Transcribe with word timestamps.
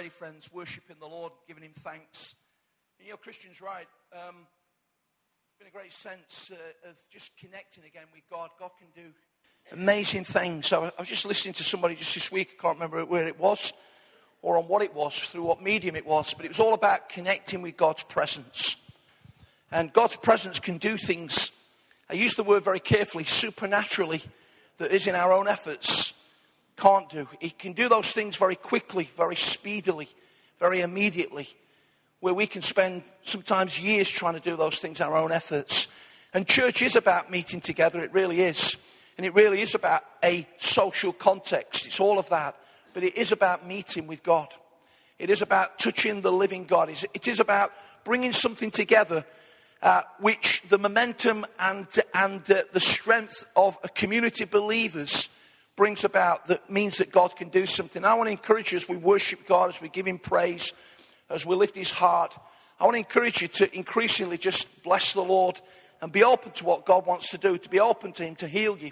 ready, 0.00 0.08
friends, 0.08 0.50
worshiping 0.50 0.96
the 0.98 1.06
Lord, 1.06 1.30
giving 1.46 1.62
Him 1.62 1.74
thanks. 1.84 2.34
And, 2.98 3.06
you 3.06 3.12
know, 3.12 3.18
Christian's 3.18 3.60
right. 3.60 3.86
Um, 4.14 4.46
been 5.58 5.68
a 5.68 5.70
great 5.70 5.92
sense 5.92 6.50
uh, 6.50 6.88
of 6.88 6.96
just 7.12 7.36
connecting 7.36 7.84
again 7.84 8.06
with 8.10 8.22
God. 8.30 8.48
God 8.58 8.70
can 8.78 8.88
do 8.94 9.10
amazing 9.72 10.24
things. 10.24 10.68
So 10.68 10.84
I 10.84 10.92
was 10.98 11.06
just 11.06 11.26
listening 11.26 11.52
to 11.52 11.64
somebody 11.64 11.96
just 11.96 12.14
this 12.14 12.32
week. 12.32 12.52
I 12.58 12.62
can't 12.62 12.76
remember 12.76 13.04
where 13.04 13.26
it 13.26 13.38
was 13.38 13.74
or 14.40 14.56
on 14.56 14.68
what 14.68 14.80
it 14.80 14.94
was, 14.94 15.20
through 15.20 15.42
what 15.42 15.60
medium 15.62 15.94
it 15.96 16.06
was, 16.06 16.32
but 16.32 16.46
it 16.46 16.48
was 16.48 16.60
all 16.60 16.72
about 16.72 17.10
connecting 17.10 17.60
with 17.60 17.76
God's 17.76 18.02
presence. 18.02 18.76
And 19.70 19.92
God's 19.92 20.16
presence 20.16 20.60
can 20.60 20.78
do 20.78 20.96
things, 20.96 21.52
I 22.08 22.14
use 22.14 22.36
the 22.36 22.42
word 22.42 22.64
very 22.64 22.80
carefully, 22.80 23.24
supernaturally, 23.24 24.22
that 24.78 24.92
is 24.92 25.06
in 25.06 25.14
our 25.14 25.30
own 25.30 25.46
efforts 25.46 26.09
can't 26.80 27.08
do. 27.10 27.28
He 27.38 27.50
can 27.50 27.74
do 27.74 27.88
those 27.88 28.12
things 28.12 28.36
very 28.36 28.56
quickly, 28.56 29.10
very 29.16 29.36
speedily, 29.36 30.08
very 30.58 30.80
immediately, 30.80 31.48
where 32.20 32.34
we 32.34 32.46
can 32.46 32.62
spend 32.62 33.02
sometimes 33.22 33.78
years 33.78 34.08
trying 34.08 34.34
to 34.34 34.40
do 34.40 34.56
those 34.56 34.78
things 34.78 35.00
our 35.00 35.16
own 35.16 35.30
efforts. 35.30 35.88
And 36.32 36.46
church 36.46 36.80
is 36.82 36.96
about 36.96 37.30
meeting 37.30 37.60
together, 37.60 38.02
it 38.02 38.12
really 38.12 38.40
is. 38.40 38.76
And 39.18 39.26
it 39.26 39.34
really 39.34 39.60
is 39.60 39.74
about 39.74 40.02
a 40.24 40.46
social 40.56 41.12
context. 41.12 41.86
It's 41.86 42.00
all 42.00 42.18
of 42.18 42.28
that. 42.30 42.56
But 42.94 43.04
it 43.04 43.16
is 43.16 43.32
about 43.32 43.66
meeting 43.66 44.06
with 44.06 44.22
God. 44.22 44.48
It 45.18 45.28
is 45.28 45.42
about 45.42 45.78
touching 45.78 46.22
the 46.22 46.32
living 46.32 46.64
God. 46.64 46.88
It 46.88 47.28
is 47.28 47.38
about 47.38 47.72
bringing 48.04 48.32
something 48.32 48.70
together 48.70 49.26
uh, 49.82 50.02
which 50.20 50.62
the 50.68 50.78
momentum 50.78 51.44
and, 51.58 51.86
and 52.14 52.50
uh, 52.50 52.62
the 52.72 52.80
strength 52.80 53.44
of 53.56 53.78
a 53.82 53.88
community 53.88 54.44
of 54.44 54.50
believers 54.50 55.28
brings 55.80 56.04
about 56.04 56.46
that 56.48 56.68
means 56.68 56.98
that 56.98 57.10
God 57.10 57.34
can 57.34 57.48
do 57.48 57.64
something. 57.64 58.04
I 58.04 58.12
want 58.12 58.26
to 58.26 58.32
encourage 58.32 58.70
you 58.70 58.76
as 58.76 58.86
we 58.86 58.98
worship 58.98 59.46
God, 59.46 59.70
as 59.70 59.80
we 59.80 59.88
give 59.88 60.06
Him 60.06 60.18
praise, 60.18 60.74
as 61.30 61.46
we 61.46 61.56
lift 61.56 61.74
His 61.74 61.90
heart. 61.90 62.36
I 62.78 62.84
want 62.84 62.96
to 62.96 62.98
encourage 62.98 63.40
you 63.40 63.48
to 63.48 63.74
increasingly 63.74 64.36
just 64.36 64.82
bless 64.82 65.14
the 65.14 65.22
Lord 65.22 65.58
and 66.02 66.12
be 66.12 66.22
open 66.22 66.52
to 66.52 66.66
what 66.66 66.84
God 66.84 67.06
wants 67.06 67.30
to 67.30 67.38
do, 67.38 67.56
to 67.56 67.68
be 67.70 67.80
open 67.80 68.12
to 68.12 68.24
Him 68.24 68.34
to 68.36 68.46
heal 68.46 68.76
you, 68.76 68.90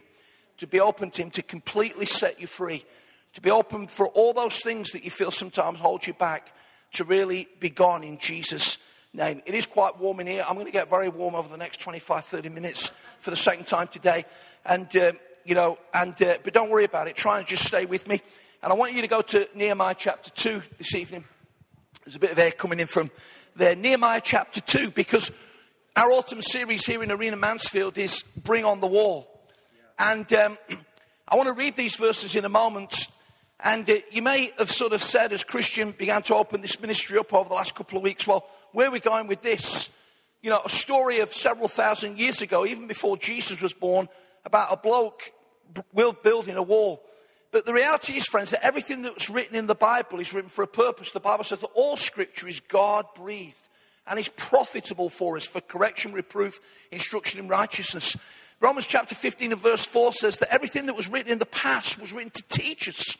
to 0.56 0.66
be 0.66 0.80
open 0.80 1.10
to 1.10 1.24
Him 1.24 1.30
to 1.32 1.42
completely 1.42 2.06
set 2.06 2.40
you 2.40 2.46
free, 2.46 2.86
to 3.34 3.42
be 3.42 3.50
open 3.50 3.86
for 3.86 4.08
all 4.08 4.32
those 4.32 4.58
things 4.62 4.92
that 4.92 5.04
you 5.04 5.10
feel 5.10 5.30
sometimes 5.30 5.78
hold 5.78 6.06
you 6.06 6.14
back, 6.14 6.54
to 6.92 7.04
really 7.04 7.48
be 7.60 7.68
gone 7.68 8.02
in 8.02 8.16
Jesus' 8.16 8.78
name. 9.12 9.42
It 9.44 9.54
is 9.54 9.66
quite 9.66 9.98
warm 9.98 10.20
in 10.20 10.26
here. 10.26 10.42
I'm 10.48 10.54
going 10.54 10.64
to 10.64 10.72
get 10.72 10.88
very 10.88 11.10
warm 11.10 11.34
over 11.34 11.50
the 11.50 11.58
next 11.58 11.80
25, 11.80 12.24
30 12.24 12.48
minutes 12.48 12.90
for 13.20 13.28
the 13.28 13.36
second 13.36 13.66
time 13.66 13.88
today. 13.88 14.24
And 14.64 14.96
uh, 14.96 15.12
you 15.48 15.54
know, 15.54 15.78
and, 15.94 16.20
uh, 16.22 16.36
but 16.44 16.52
don't 16.52 16.68
worry 16.68 16.84
about 16.84 17.08
it. 17.08 17.16
Try 17.16 17.38
and 17.38 17.46
just 17.46 17.64
stay 17.64 17.86
with 17.86 18.06
me. 18.06 18.20
And 18.62 18.70
I 18.70 18.76
want 18.76 18.92
you 18.92 19.00
to 19.00 19.08
go 19.08 19.22
to 19.22 19.48
Nehemiah 19.54 19.94
chapter 19.96 20.30
2 20.30 20.62
this 20.76 20.94
evening. 20.94 21.24
There's 22.04 22.16
a 22.16 22.18
bit 22.18 22.32
of 22.32 22.38
air 22.38 22.50
coming 22.50 22.80
in 22.80 22.86
from 22.86 23.10
there. 23.56 23.74
Nehemiah 23.74 24.20
chapter 24.22 24.60
2, 24.60 24.90
because 24.90 25.32
our 25.96 26.12
autumn 26.12 26.42
series 26.42 26.84
here 26.84 27.02
in 27.02 27.10
Arena 27.10 27.36
Mansfield 27.36 27.96
is 27.96 28.24
Bring 28.36 28.66
on 28.66 28.80
the 28.80 28.86
Wall. 28.86 29.26
And 29.98 30.30
um, 30.34 30.58
I 31.28 31.36
want 31.36 31.46
to 31.46 31.54
read 31.54 31.76
these 31.76 31.96
verses 31.96 32.36
in 32.36 32.44
a 32.44 32.50
moment. 32.50 33.08
And 33.58 33.88
uh, 33.88 33.94
you 34.12 34.20
may 34.20 34.52
have 34.58 34.70
sort 34.70 34.92
of 34.92 35.02
said, 35.02 35.32
as 35.32 35.44
Christian 35.44 35.92
began 35.92 36.20
to 36.24 36.34
open 36.34 36.60
this 36.60 36.78
ministry 36.78 37.18
up 37.18 37.32
over 37.32 37.48
the 37.48 37.54
last 37.54 37.74
couple 37.74 37.96
of 37.96 38.04
weeks, 38.04 38.26
well, 38.26 38.46
where 38.72 38.88
are 38.88 38.92
we 38.92 39.00
going 39.00 39.26
with 39.26 39.40
this? 39.40 39.88
You 40.42 40.50
know, 40.50 40.60
a 40.62 40.68
story 40.68 41.20
of 41.20 41.32
several 41.32 41.68
thousand 41.68 42.18
years 42.18 42.42
ago, 42.42 42.66
even 42.66 42.86
before 42.86 43.16
Jesus 43.16 43.62
was 43.62 43.72
born, 43.72 44.10
about 44.44 44.68
a 44.70 44.76
bloke 44.76 45.32
building 46.22 46.56
a 46.56 46.62
wall. 46.62 47.02
But 47.50 47.64
the 47.64 47.72
reality 47.72 48.14
is, 48.14 48.26
friends, 48.26 48.50
that 48.50 48.64
everything 48.64 49.02
that's 49.02 49.30
written 49.30 49.56
in 49.56 49.66
the 49.66 49.74
Bible 49.74 50.20
is 50.20 50.34
written 50.34 50.50
for 50.50 50.62
a 50.62 50.68
purpose. 50.68 51.12
The 51.12 51.20
Bible 51.20 51.44
says 51.44 51.60
that 51.60 51.70
all 51.74 51.96
scripture 51.96 52.46
is 52.46 52.60
God 52.60 53.06
breathed 53.14 53.68
and 54.06 54.18
is 54.18 54.28
profitable 54.28 55.08
for 55.08 55.36
us 55.36 55.46
for 55.46 55.60
correction, 55.60 56.12
reproof, 56.12 56.60
instruction 56.90 57.40
in 57.40 57.48
righteousness. 57.48 58.16
Romans 58.60 58.86
chapter 58.86 59.14
15 59.14 59.52
and 59.52 59.60
verse 59.60 59.84
4 59.84 60.12
says 60.12 60.38
that 60.38 60.52
everything 60.52 60.86
that 60.86 60.96
was 60.96 61.08
written 61.08 61.32
in 61.32 61.38
the 61.38 61.46
past 61.46 62.00
was 62.00 62.12
written 62.12 62.30
to 62.30 62.42
teach 62.48 62.88
us. 62.88 63.16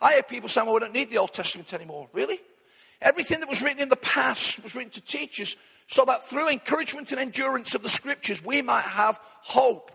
I 0.00 0.14
hear 0.14 0.22
people 0.22 0.48
saying, 0.48 0.66
well, 0.66 0.74
we 0.74 0.80
don't 0.80 0.92
need 0.92 1.10
the 1.10 1.18
Old 1.18 1.32
Testament 1.32 1.74
anymore. 1.74 2.08
Really? 2.12 2.38
Everything 3.02 3.40
that 3.40 3.48
was 3.48 3.62
written 3.62 3.82
in 3.82 3.88
the 3.88 3.96
past 3.96 4.62
was 4.62 4.74
written 4.74 4.92
to 4.92 5.00
teach 5.00 5.40
us 5.40 5.56
so 5.88 6.04
that 6.04 6.28
through 6.28 6.48
encouragement 6.48 7.12
and 7.12 7.20
endurance 7.20 7.74
of 7.74 7.82
the 7.82 7.88
scriptures, 7.88 8.44
we 8.44 8.62
might 8.62 8.84
have 8.84 9.18
hope. 9.42 9.90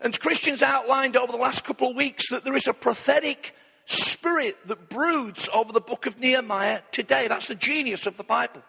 And 0.00 0.18
Christians 0.18 0.62
outlined 0.62 1.16
over 1.16 1.32
the 1.32 1.38
last 1.38 1.64
couple 1.64 1.90
of 1.90 1.96
weeks 1.96 2.30
that 2.30 2.44
there 2.44 2.54
is 2.54 2.68
a 2.68 2.72
prophetic 2.72 3.54
spirit 3.86 4.56
that 4.66 4.88
broods 4.88 5.48
over 5.52 5.72
the 5.72 5.80
book 5.80 6.06
of 6.06 6.20
Nehemiah 6.20 6.82
today. 6.92 7.26
That's 7.26 7.48
the 7.48 7.54
genius 7.54 8.06
of 8.06 8.16
the 8.16 8.24
Bible. 8.24 8.62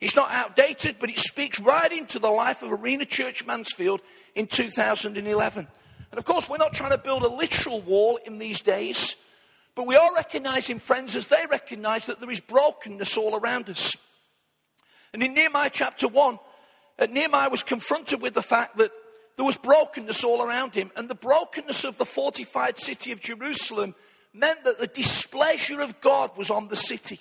It's 0.00 0.16
not 0.16 0.30
outdated, 0.30 0.96
but 1.00 1.10
it 1.10 1.18
speaks 1.18 1.58
right 1.60 1.90
into 1.90 2.18
the 2.18 2.30
life 2.30 2.62
of 2.62 2.72
Arena 2.72 3.04
Church 3.04 3.46
Mansfield 3.46 4.00
in 4.34 4.46
2011. 4.46 5.68
And 6.10 6.18
of 6.18 6.24
course, 6.24 6.48
we're 6.48 6.58
not 6.58 6.74
trying 6.74 6.90
to 6.90 6.98
build 6.98 7.22
a 7.22 7.28
literal 7.28 7.80
wall 7.80 8.18
in 8.26 8.38
these 8.38 8.60
days, 8.60 9.16
but 9.74 9.86
we 9.86 9.96
are 9.96 10.14
recognizing, 10.14 10.78
friends, 10.78 11.16
as 11.16 11.26
they 11.26 11.44
recognize 11.50 12.06
that 12.06 12.20
there 12.20 12.30
is 12.30 12.40
brokenness 12.40 13.16
all 13.16 13.36
around 13.36 13.70
us. 13.70 13.96
And 15.12 15.22
in 15.22 15.34
Nehemiah 15.34 15.70
chapter 15.72 16.08
1, 16.08 16.38
uh, 16.98 17.06
Nehemiah 17.06 17.48
was 17.48 17.62
confronted 17.62 18.20
with 18.20 18.34
the 18.34 18.42
fact 18.42 18.76
that 18.76 18.90
there 19.36 19.44
was 19.44 19.56
brokenness 19.56 20.24
all 20.24 20.42
around 20.42 20.74
him. 20.74 20.90
And 20.96 21.08
the 21.08 21.14
brokenness 21.14 21.84
of 21.84 21.98
the 21.98 22.04
fortified 22.04 22.78
city 22.78 23.12
of 23.12 23.20
Jerusalem 23.20 23.94
meant 24.32 24.64
that 24.64 24.78
the 24.78 24.86
displeasure 24.86 25.80
of 25.80 26.00
God 26.00 26.36
was 26.36 26.50
on 26.50 26.68
the 26.68 26.76
city. 26.76 27.20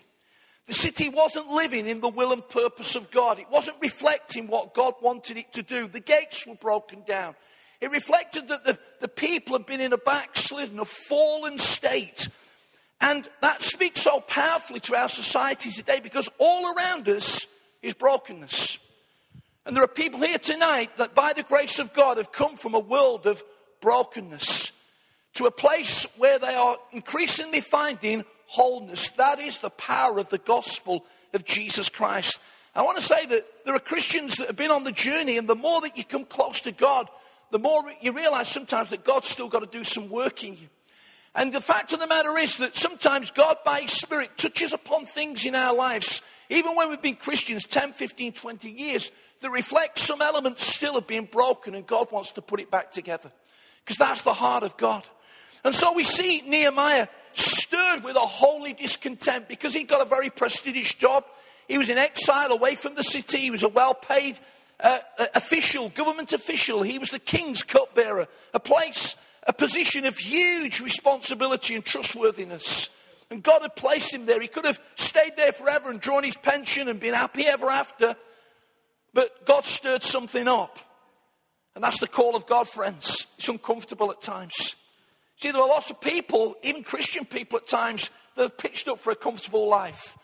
The 0.67 0.73
city 0.73 1.09
wasn't 1.09 1.47
living 1.47 1.87
in 1.87 2.01
the 2.01 2.09
will 2.09 2.31
and 2.31 2.47
purpose 2.47 2.95
of 2.95 3.11
God. 3.11 3.39
It 3.39 3.49
wasn't 3.49 3.77
reflecting 3.81 4.47
what 4.47 4.73
God 4.73 4.93
wanted 5.01 5.37
it 5.37 5.51
to 5.53 5.63
do. 5.63 5.87
The 5.87 5.99
gates 5.99 6.45
were 6.45 6.55
broken 6.55 7.03
down. 7.05 7.35
It 7.81 7.91
reflected 7.91 8.47
that 8.49 8.63
the, 8.63 8.77
the 8.99 9.07
people 9.07 9.57
had 9.57 9.65
been 9.65 9.81
in 9.81 9.91
a 9.91 9.97
backslidden, 9.97 10.79
a 10.79 10.85
fallen 10.85 11.57
state. 11.57 12.29
And 13.01 13.27
that 13.41 13.63
speaks 13.63 14.01
so 14.01 14.19
powerfully 14.19 14.79
to 14.81 14.95
our 14.95 15.09
society 15.09 15.71
today 15.71 15.99
because 15.99 16.29
all 16.37 16.73
around 16.75 17.09
us 17.09 17.47
is 17.81 17.95
brokenness. 17.95 18.77
And 19.65 19.75
there 19.75 19.83
are 19.83 19.87
people 19.87 20.19
here 20.21 20.39
tonight 20.39 20.97
that, 20.97 21.13
by 21.13 21.33
the 21.33 21.43
grace 21.43 21.77
of 21.79 21.93
God, 21.93 22.17
have 22.17 22.31
come 22.31 22.55
from 22.55 22.73
a 22.73 22.79
world 22.79 23.27
of 23.27 23.43
brokenness 23.79 24.71
to 25.35 25.45
a 25.45 25.51
place 25.51 26.05
where 26.17 26.39
they 26.39 26.53
are 26.53 26.77
increasingly 26.91 27.61
finding 27.61 28.25
wholeness. 28.47 29.09
That 29.11 29.39
is 29.39 29.59
the 29.59 29.69
power 29.69 30.17
of 30.17 30.29
the 30.29 30.39
gospel 30.39 31.05
of 31.33 31.45
Jesus 31.45 31.89
Christ. 31.89 32.39
I 32.73 32.81
want 32.81 32.97
to 32.97 33.03
say 33.03 33.25
that 33.25 33.65
there 33.65 33.75
are 33.75 33.79
Christians 33.79 34.37
that 34.37 34.47
have 34.47 34.55
been 34.55 34.71
on 34.71 34.83
the 34.83 34.91
journey, 34.91 35.37
and 35.37 35.47
the 35.47 35.55
more 35.55 35.81
that 35.81 35.97
you 35.97 36.03
come 36.03 36.25
close 36.25 36.61
to 36.61 36.71
God, 36.71 37.07
the 37.51 37.59
more 37.59 37.83
you 38.01 38.13
realize 38.13 38.47
sometimes 38.47 38.89
that 38.89 39.03
God's 39.03 39.27
still 39.27 39.47
got 39.47 39.59
to 39.59 39.77
do 39.77 39.83
some 39.83 40.09
work 40.09 40.43
in 40.43 40.53
you. 40.53 40.69
And 41.33 41.53
the 41.53 41.61
fact 41.61 41.93
of 41.93 41.99
the 41.99 42.07
matter 42.07 42.37
is 42.37 42.57
that 42.57 42.75
sometimes 42.75 43.31
God, 43.31 43.57
by 43.63 43.81
His 43.81 43.93
Spirit, 43.93 44.37
touches 44.37 44.73
upon 44.73 45.05
things 45.05 45.45
in 45.45 45.55
our 45.55 45.73
lives, 45.73 46.21
even 46.49 46.75
when 46.75 46.89
we've 46.89 47.01
been 47.01 47.15
Christians 47.15 47.63
10, 47.65 47.93
15, 47.93 48.33
20 48.33 48.69
years, 48.69 49.11
that 49.39 49.49
reflect 49.49 49.97
some 49.97 50.21
elements 50.21 50.63
still 50.63 50.97
of 50.97 51.07
being 51.07 51.25
broken, 51.25 51.73
and 51.73 51.87
God 51.87 52.11
wants 52.11 52.33
to 52.33 52.41
put 52.41 52.59
it 52.59 52.69
back 52.69 52.91
together. 52.91 53.31
Because 53.83 53.97
that's 53.97 54.21
the 54.21 54.33
heart 54.33 54.63
of 54.63 54.75
God. 54.77 55.07
And 55.63 55.73
so 55.73 55.93
we 55.93 56.03
see 56.03 56.41
Nehemiah 56.41 57.07
stirred 57.33 58.03
with 58.03 58.15
a 58.15 58.19
holy 58.19 58.73
discontent 58.73 59.47
because 59.47 59.73
he 59.73 59.83
got 59.83 60.05
a 60.05 60.09
very 60.09 60.29
prestigious 60.29 60.93
job. 60.93 61.23
He 61.67 61.77
was 61.77 61.89
in 61.89 61.97
exile 61.97 62.51
away 62.51 62.75
from 62.75 62.95
the 62.95 63.03
city. 63.03 63.37
He 63.39 63.51
was 63.51 63.63
a 63.63 63.69
well 63.69 63.93
paid 63.93 64.37
uh, 64.79 64.99
official, 65.33 65.89
government 65.89 66.33
official. 66.33 66.81
He 66.81 66.99
was 66.99 67.09
the 67.09 67.19
king's 67.19 67.63
cupbearer, 67.63 68.27
a 68.53 68.59
place, 68.59 69.15
a 69.47 69.53
position 69.53 70.05
of 70.05 70.17
huge 70.17 70.81
responsibility 70.81 71.75
and 71.75 71.83
trustworthiness. 71.83 72.89
And 73.29 73.41
God 73.41 73.61
had 73.61 73.75
placed 73.75 74.13
him 74.13 74.25
there. 74.25 74.41
He 74.41 74.47
could 74.47 74.65
have 74.65 74.79
stayed 74.95 75.37
there 75.37 75.51
forever 75.51 75.89
and 75.89 75.99
drawn 75.99 76.23
his 76.23 76.37
pension 76.37 76.87
and 76.87 76.99
been 76.99 77.13
happy 77.13 77.45
ever 77.47 77.69
after. 77.69 78.15
But 79.13 79.45
God 79.45 79.63
stirred 79.63 80.03
something 80.03 80.47
up. 80.47 80.77
And 81.73 81.83
that's 81.83 81.99
the 81.99 82.07
call 82.07 82.35
of 82.35 82.45
God, 82.45 82.67
friends. 82.67 83.27
It's 83.37 83.47
uncomfortable 83.47 84.11
at 84.11 84.21
times. 84.21 84.75
See, 85.37 85.51
there 85.51 85.61
are 85.61 85.67
lots 85.67 85.89
of 85.89 86.01
people, 86.01 86.55
even 86.61 86.83
Christian 86.83 87.25
people 87.25 87.57
at 87.57 87.67
times, 87.67 88.09
that 88.35 88.43
have 88.43 88.57
pitched 88.57 88.87
up 88.87 88.99
for 88.99 89.11
a 89.11 89.15
comfortable 89.15 89.67
life. 89.67 90.17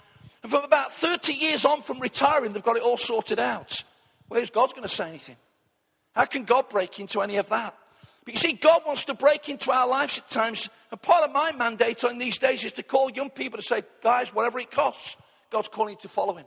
And 0.43 0.51
from 0.51 0.63
about 0.63 0.93
30 0.93 1.33
years 1.33 1.65
on 1.65 1.81
from 1.81 1.99
retiring, 1.99 2.53
they've 2.53 2.63
got 2.63 2.77
it 2.77 2.83
all 2.83 2.97
sorted 2.97 3.39
out. 3.39 3.83
Where's 4.27 4.49
God's 4.49 4.73
going 4.73 4.83
to 4.83 4.93
say 4.93 5.09
anything? 5.09 5.37
How 6.13 6.25
can 6.25 6.43
God 6.43 6.69
break 6.69 6.99
into 6.99 7.21
any 7.21 7.37
of 7.37 7.49
that? 7.49 7.75
But 8.27 8.33
you 8.33 8.39
see, 8.41 8.57
God 8.57 8.81
wants 8.85 9.05
to 9.05 9.13
break 9.13 9.47
into 9.47 9.71
our 9.71 9.87
lives 9.87 10.17
at 10.17 10.29
times. 10.29 10.69
And 10.91 11.01
part 11.01 11.23
of 11.23 11.31
my 11.31 11.53
mandate 11.53 12.03
on 12.03 12.17
these 12.17 12.37
days 12.37 12.61
is 12.65 12.73
to 12.73 12.83
call 12.83 13.09
young 13.09 13.29
people 13.29 13.57
to 13.57 13.63
say, 13.63 13.83
guys, 14.03 14.33
whatever 14.33 14.59
it 14.59 14.69
costs, 14.69 15.15
God's 15.49 15.69
calling 15.69 15.93
you 15.93 16.01
to 16.01 16.09
follow 16.09 16.33
Him. 16.33 16.45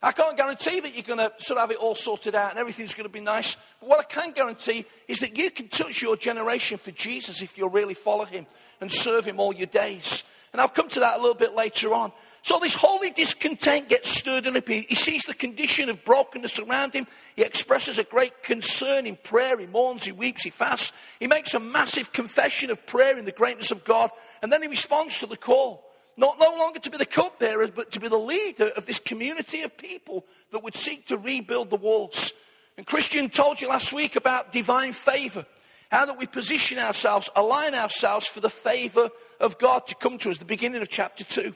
I 0.00 0.12
can't 0.12 0.36
guarantee 0.36 0.78
that 0.78 0.94
you're 0.94 1.02
going 1.02 1.18
to 1.18 1.32
sort 1.38 1.58
of 1.58 1.62
have 1.62 1.72
it 1.72 1.78
all 1.78 1.96
sorted 1.96 2.36
out 2.36 2.50
and 2.50 2.60
everything's 2.60 2.94
going 2.94 3.08
to 3.08 3.12
be 3.12 3.18
nice. 3.18 3.56
But 3.80 3.88
what 3.88 3.98
I 3.98 4.04
can 4.04 4.30
guarantee 4.30 4.86
is 5.08 5.18
that 5.18 5.36
you 5.36 5.50
can 5.50 5.66
touch 5.66 6.00
your 6.00 6.16
generation 6.16 6.78
for 6.78 6.92
Jesus 6.92 7.42
if 7.42 7.58
you'll 7.58 7.70
really 7.70 7.94
follow 7.94 8.24
him 8.24 8.46
and 8.80 8.90
serve 8.90 9.24
him 9.24 9.40
all 9.40 9.52
your 9.52 9.66
days. 9.66 10.22
And 10.52 10.60
I'll 10.60 10.68
come 10.68 10.88
to 10.90 11.00
that 11.00 11.18
a 11.18 11.20
little 11.20 11.34
bit 11.34 11.56
later 11.56 11.92
on. 11.92 12.12
So 12.42 12.58
this 12.58 12.74
holy 12.74 13.10
discontent 13.10 13.88
gets 13.88 14.08
stirred 14.08 14.46
up. 14.46 14.66
He 14.66 14.94
sees 14.94 15.22
the 15.24 15.34
condition 15.34 15.90
of 15.90 16.04
brokenness 16.04 16.58
around 16.58 16.94
him. 16.94 17.06
He 17.36 17.42
expresses 17.42 17.98
a 17.98 18.04
great 18.04 18.42
concern 18.42 19.06
in 19.06 19.16
prayer. 19.16 19.58
He 19.58 19.66
mourns, 19.66 20.04
he 20.04 20.12
weeps, 20.12 20.44
he 20.44 20.50
fasts. 20.50 20.92
He 21.18 21.26
makes 21.26 21.52
a 21.52 21.60
massive 21.60 22.12
confession 22.12 22.70
of 22.70 22.86
prayer 22.86 23.18
in 23.18 23.26
the 23.26 23.32
greatness 23.32 23.70
of 23.70 23.84
God. 23.84 24.10
And 24.42 24.50
then 24.50 24.62
he 24.62 24.68
responds 24.68 25.18
to 25.18 25.26
the 25.26 25.36
call. 25.36 25.84
Not 26.16 26.38
no 26.38 26.56
longer 26.58 26.80
to 26.80 26.90
be 26.90 26.96
the 26.96 27.06
cupbearer, 27.06 27.68
but 27.68 27.92
to 27.92 28.00
be 28.00 28.08
the 28.08 28.18
leader 28.18 28.68
of 28.76 28.86
this 28.86 28.98
community 28.98 29.62
of 29.62 29.76
people 29.76 30.24
that 30.50 30.62
would 30.62 30.76
seek 30.76 31.06
to 31.06 31.18
rebuild 31.18 31.70
the 31.70 31.76
walls. 31.76 32.32
And 32.76 32.86
Christian 32.86 33.28
told 33.28 33.60
you 33.60 33.68
last 33.68 33.92
week 33.92 34.16
about 34.16 34.52
divine 34.52 34.92
favor. 34.92 35.44
How 35.90 36.06
that 36.06 36.18
we 36.18 36.26
position 36.26 36.78
ourselves, 36.78 37.28
align 37.36 37.74
ourselves 37.74 38.26
for 38.26 38.40
the 38.40 38.50
favor 38.50 39.10
of 39.40 39.58
God 39.58 39.86
to 39.88 39.94
come 39.94 40.18
to 40.18 40.30
us, 40.30 40.38
the 40.38 40.44
beginning 40.44 40.80
of 40.80 40.88
chapter 40.88 41.24
2. 41.24 41.54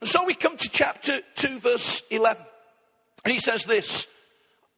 And 0.00 0.08
so 0.08 0.24
we 0.24 0.34
come 0.34 0.56
to 0.56 0.68
chapter 0.68 1.20
2, 1.36 1.58
verse 1.58 2.02
11. 2.10 2.44
And 3.24 3.32
he 3.32 3.40
says 3.40 3.64
this 3.64 4.06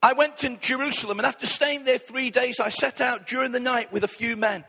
I 0.01 0.13
went 0.13 0.37
to 0.37 0.55
Jerusalem, 0.57 1.19
and 1.19 1.25
after 1.25 1.45
staying 1.45 1.85
there 1.85 1.97
three 1.97 2.29
days, 2.29 2.59
I 2.59 2.69
set 2.69 3.01
out 3.01 3.27
during 3.27 3.51
the 3.51 3.59
night 3.59 3.91
with 3.91 4.03
a 4.03 4.07
few 4.07 4.37
men. 4.37 4.63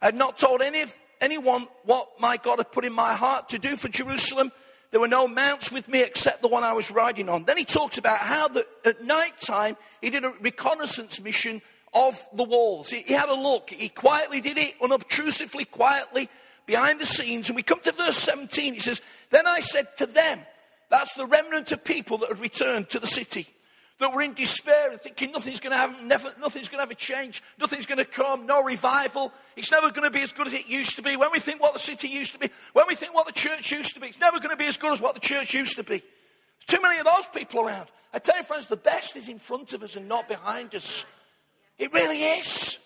I 0.00 0.06
had 0.06 0.14
not 0.14 0.38
told 0.38 0.60
any 0.60 0.84
anyone 1.20 1.66
what 1.84 2.08
my 2.20 2.36
God 2.36 2.58
had 2.58 2.70
put 2.70 2.84
in 2.84 2.92
my 2.92 3.14
heart 3.14 3.48
to 3.50 3.58
do 3.58 3.76
for 3.76 3.88
Jerusalem. 3.88 4.52
There 4.90 5.00
were 5.00 5.08
no 5.08 5.26
mounts 5.26 5.72
with 5.72 5.88
me 5.88 6.02
except 6.02 6.42
the 6.42 6.48
one 6.48 6.64
I 6.64 6.72
was 6.72 6.90
riding 6.90 7.28
on. 7.28 7.44
Then 7.44 7.56
he 7.56 7.64
talks 7.64 7.98
about 7.98 8.18
how 8.18 8.48
that 8.48 8.66
at 8.84 9.04
night 9.04 9.40
time 9.40 9.76
he 10.00 10.10
did 10.10 10.24
a 10.24 10.30
reconnaissance 10.40 11.20
mission 11.20 11.60
of 11.92 12.22
the 12.32 12.44
walls. 12.44 12.88
He, 12.88 13.02
he 13.02 13.12
had 13.14 13.28
a 13.28 13.34
look. 13.34 13.70
He 13.70 13.88
quietly 13.88 14.40
did 14.40 14.58
it, 14.58 14.74
unobtrusively, 14.80 15.64
quietly, 15.66 16.28
behind 16.68 17.00
the 17.00 17.06
scenes. 17.06 17.48
And 17.48 17.56
we 17.56 17.64
come 17.64 17.80
to 17.80 17.92
verse 17.92 18.18
17. 18.18 18.74
He 18.74 18.78
says, 18.78 19.02
Then 19.30 19.48
I 19.48 19.58
said 19.58 19.96
to 19.96 20.06
them, 20.06 20.38
that's 20.90 21.12
the 21.14 21.26
remnant 21.26 21.72
of 21.72 21.82
people 21.82 22.18
that 22.18 22.28
had 22.28 22.38
returned 22.38 22.90
to 22.90 23.00
the 23.00 23.06
city, 23.06 23.46
that 23.98 24.12
were 24.12 24.22
in 24.22 24.34
despair 24.34 24.90
and 24.90 25.00
thinking 25.00 25.32
nothing's 25.32 25.60
going 25.60 25.72
to 25.72 25.76
happen, 25.76 26.06
never, 26.06 26.32
nothing's 26.40 26.68
going 26.68 26.78
to 26.78 26.82
have 26.82 26.90
a 26.90 26.94
change, 26.94 27.42
nothing's 27.58 27.86
going 27.86 27.98
to 27.98 28.04
come, 28.04 28.46
no 28.46 28.62
revival. 28.62 29.32
It's 29.56 29.70
never 29.70 29.90
going 29.90 30.04
to 30.04 30.10
be 30.10 30.22
as 30.22 30.32
good 30.32 30.46
as 30.46 30.54
it 30.54 30.68
used 30.68 30.96
to 30.96 31.02
be. 31.02 31.16
When 31.16 31.30
we 31.32 31.40
think 31.40 31.60
what 31.60 31.72
the 31.72 31.80
city 31.80 32.08
used 32.08 32.32
to 32.32 32.38
be, 32.38 32.50
when 32.74 32.84
we 32.86 32.94
think 32.94 33.14
what 33.14 33.26
the 33.26 33.32
church 33.32 33.72
used 33.72 33.94
to 33.94 34.00
be, 34.00 34.08
it's 34.08 34.20
never 34.20 34.38
going 34.38 34.50
to 34.50 34.56
be 34.56 34.66
as 34.66 34.76
good 34.76 34.92
as 34.92 35.00
what 35.00 35.14
the 35.14 35.20
church 35.20 35.54
used 35.54 35.76
to 35.76 35.82
be. 35.82 35.98
There's 35.98 36.78
too 36.78 36.82
many 36.82 36.98
of 36.98 37.06
those 37.06 37.26
people 37.34 37.60
around. 37.60 37.88
I 38.12 38.18
tell 38.18 38.36
you, 38.36 38.44
friends, 38.44 38.66
the 38.66 38.76
best 38.76 39.16
is 39.16 39.28
in 39.28 39.38
front 39.38 39.72
of 39.72 39.82
us 39.82 39.96
and 39.96 40.06
not 40.06 40.28
behind 40.28 40.74
us. 40.74 41.04
It 41.78 41.92
really 41.92 42.22
is. 42.22 42.77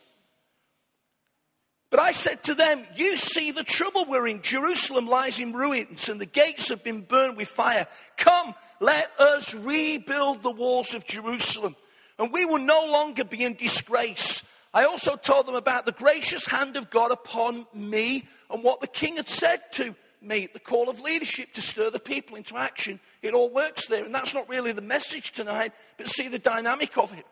But 1.92 2.00
I 2.00 2.12
said 2.12 2.42
to 2.44 2.54
them, 2.54 2.86
You 2.96 3.18
see 3.18 3.50
the 3.50 3.62
trouble 3.62 4.06
we're 4.06 4.26
in. 4.26 4.40
Jerusalem 4.40 5.06
lies 5.06 5.38
in 5.38 5.52
ruins, 5.52 6.08
and 6.08 6.18
the 6.18 6.24
gates 6.24 6.70
have 6.70 6.82
been 6.82 7.02
burned 7.02 7.36
with 7.36 7.48
fire. 7.48 7.86
Come, 8.16 8.54
let 8.80 9.10
us 9.20 9.54
rebuild 9.54 10.42
the 10.42 10.50
walls 10.50 10.94
of 10.94 11.04
Jerusalem, 11.04 11.76
and 12.18 12.32
we 12.32 12.46
will 12.46 12.60
no 12.60 12.86
longer 12.90 13.24
be 13.24 13.44
in 13.44 13.52
disgrace. 13.52 14.42
I 14.72 14.84
also 14.84 15.16
told 15.16 15.44
them 15.44 15.54
about 15.54 15.84
the 15.84 15.92
gracious 15.92 16.46
hand 16.46 16.78
of 16.78 16.88
God 16.88 17.10
upon 17.10 17.66
me 17.74 18.26
and 18.48 18.64
what 18.64 18.80
the 18.80 18.86
king 18.86 19.16
had 19.16 19.28
said 19.28 19.60
to 19.72 19.94
me, 20.22 20.48
the 20.50 20.60
call 20.60 20.88
of 20.88 20.98
leadership 21.00 21.52
to 21.52 21.60
stir 21.60 21.90
the 21.90 21.98
people 22.00 22.38
into 22.38 22.56
action. 22.56 23.00
It 23.20 23.34
all 23.34 23.50
works 23.50 23.86
there, 23.86 24.06
and 24.06 24.14
that's 24.14 24.32
not 24.32 24.48
really 24.48 24.72
the 24.72 24.80
message 24.80 25.32
tonight, 25.32 25.72
but 25.98 26.08
see 26.08 26.28
the 26.28 26.38
dynamic 26.38 26.96
of 26.96 27.12
it. 27.12 27.26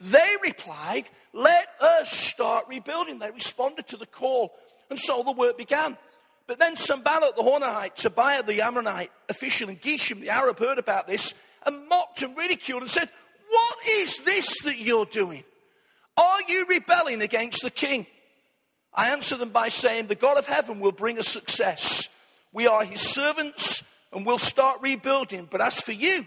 They 0.00 0.36
replied, 0.42 1.10
Let 1.32 1.68
us 1.80 2.10
start 2.10 2.66
rebuilding. 2.68 3.18
They 3.18 3.30
responded 3.30 3.88
to 3.88 3.96
the 3.96 4.06
call, 4.06 4.52
and 4.88 4.98
so 4.98 5.22
the 5.22 5.32
work 5.32 5.58
began. 5.58 5.96
But 6.46 6.58
then 6.58 6.74
Sanballat 6.74 7.36
the 7.36 7.42
Horonite, 7.42 7.94
Tobiah 7.94 8.42
the 8.42 8.62
Ammonite 8.62 9.12
official, 9.28 9.68
and 9.68 9.80
Geshem 9.80 10.20
the 10.20 10.30
Arab 10.30 10.58
heard 10.58 10.78
about 10.78 11.06
this 11.06 11.34
and 11.64 11.86
mocked 11.88 12.22
and 12.22 12.36
ridiculed 12.36 12.82
and 12.82 12.90
said, 12.90 13.10
What 13.48 13.76
is 13.88 14.18
this 14.20 14.58
that 14.64 14.78
you're 14.78 15.04
doing? 15.04 15.44
Are 16.16 16.42
you 16.48 16.66
rebelling 16.66 17.22
against 17.22 17.62
the 17.62 17.70
king? 17.70 18.06
I 18.92 19.10
answered 19.10 19.38
them 19.38 19.50
by 19.50 19.68
saying, 19.68 20.06
The 20.06 20.14
God 20.14 20.38
of 20.38 20.46
heaven 20.46 20.80
will 20.80 20.92
bring 20.92 21.18
us 21.18 21.28
success. 21.28 22.08
We 22.52 22.66
are 22.66 22.84
his 22.84 23.00
servants 23.00 23.84
and 24.12 24.26
we'll 24.26 24.38
start 24.38 24.80
rebuilding. 24.82 25.46
But 25.50 25.60
as 25.60 25.80
for 25.80 25.92
you, 25.92 26.26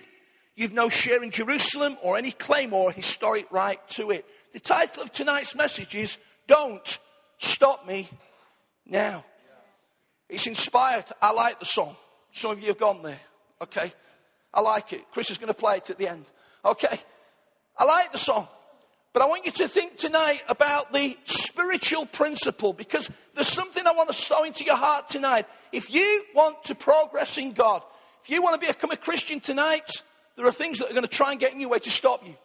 You've 0.55 0.73
no 0.73 0.89
share 0.89 1.23
in 1.23 1.31
Jerusalem 1.31 1.97
or 2.01 2.17
any 2.17 2.31
claim 2.31 2.73
or 2.73 2.91
historic 2.91 3.51
right 3.51 3.79
to 3.89 4.11
it. 4.11 4.25
The 4.53 4.59
title 4.59 5.01
of 5.01 5.11
tonight's 5.11 5.55
message 5.55 5.95
is 5.95 6.17
Don't 6.47 6.99
Stop 7.39 7.87
Me 7.87 8.07
Now. 8.85 9.25
It's 10.29 10.47
inspired. 10.47 11.05
I 11.21 11.31
like 11.31 11.59
the 11.59 11.65
song. 11.65 11.95
Some 12.31 12.51
of 12.51 12.59
you 12.59 12.67
have 12.67 12.79
gone 12.79 13.01
there. 13.01 13.19
Okay. 13.61 13.93
I 14.53 14.61
like 14.61 14.93
it. 14.93 15.05
Chris 15.11 15.31
is 15.31 15.37
going 15.37 15.47
to 15.47 15.53
play 15.53 15.77
it 15.77 15.89
at 15.89 15.97
the 15.97 16.07
end. 16.07 16.25
Okay. 16.63 16.99
I 17.77 17.85
like 17.85 18.11
the 18.11 18.17
song. 18.17 18.47
But 19.13 19.21
I 19.21 19.27
want 19.27 19.45
you 19.45 19.51
to 19.51 19.67
think 19.67 19.97
tonight 19.97 20.41
about 20.49 20.91
the 20.91 21.15
spiritual 21.23 22.07
principle 22.07 22.73
because 22.73 23.09
there's 23.35 23.47
something 23.47 23.85
I 23.85 23.91
want 23.91 24.09
to 24.09 24.15
sow 24.15 24.43
into 24.43 24.63
your 24.63 24.75
heart 24.75 25.07
tonight. 25.07 25.47
If 25.71 25.93
you 25.93 26.25
want 26.33 26.63
to 26.65 26.75
progress 26.75 27.37
in 27.37 27.51
God, 27.51 27.83
if 28.23 28.29
you 28.31 28.41
want 28.41 28.59
to 28.59 28.67
become 28.67 28.89
a 28.91 28.97
Christian 28.97 29.39
tonight, 29.39 29.89
there 30.35 30.45
are 30.45 30.51
things 30.51 30.79
that 30.79 30.89
are 30.89 30.93
going 30.93 31.03
to 31.03 31.07
try 31.07 31.31
and 31.31 31.39
get 31.39 31.53
in 31.53 31.59
your 31.59 31.69
way 31.69 31.79
to 31.79 31.91
stop 31.91 32.25
you. 32.25 32.35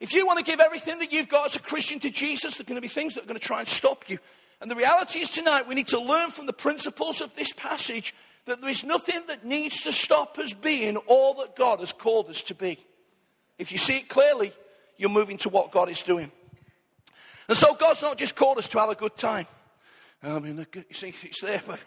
If 0.00 0.14
you 0.14 0.26
want 0.26 0.38
to 0.38 0.44
give 0.44 0.60
everything 0.60 0.98
that 1.00 1.12
you've 1.12 1.28
got 1.28 1.46
as 1.46 1.56
a 1.56 1.60
Christian 1.60 1.98
to 2.00 2.10
Jesus, 2.10 2.56
there 2.56 2.64
are 2.64 2.68
going 2.68 2.76
to 2.76 2.82
be 2.82 2.88
things 2.88 3.14
that 3.14 3.24
are 3.24 3.26
going 3.26 3.38
to 3.38 3.44
try 3.44 3.58
and 3.58 3.68
stop 3.68 4.08
you. 4.08 4.18
And 4.60 4.70
the 4.70 4.76
reality 4.76 5.20
is 5.20 5.30
tonight 5.30 5.68
we 5.68 5.74
need 5.74 5.88
to 5.88 6.00
learn 6.00 6.30
from 6.30 6.46
the 6.46 6.52
principles 6.52 7.20
of 7.20 7.34
this 7.34 7.52
passage 7.52 8.14
that 8.46 8.60
there 8.60 8.70
is 8.70 8.82
nothing 8.82 9.22
that 9.28 9.44
needs 9.44 9.82
to 9.82 9.92
stop 9.92 10.38
us 10.38 10.52
being 10.52 10.96
all 10.96 11.34
that 11.34 11.54
God 11.54 11.80
has 11.80 11.92
called 11.92 12.28
us 12.28 12.42
to 12.42 12.54
be. 12.54 12.78
If 13.58 13.72
you 13.72 13.78
see 13.78 13.98
it 13.98 14.08
clearly, 14.08 14.52
you're 14.96 15.10
moving 15.10 15.36
to 15.38 15.48
what 15.48 15.70
God 15.70 15.88
is 15.88 16.02
doing. 16.02 16.30
And 17.48 17.56
so 17.56 17.74
God's 17.74 18.02
not 18.02 18.18
just 18.18 18.36
called 18.36 18.58
us 18.58 18.68
to 18.68 18.80
have 18.80 18.90
a 18.90 18.94
good 18.94 19.16
time. 19.16 19.46
I 20.22 20.38
mean, 20.38 20.66
you 20.74 20.84
see, 20.92 21.14
it's 21.22 21.40
there, 21.40 21.62
but 21.66 21.78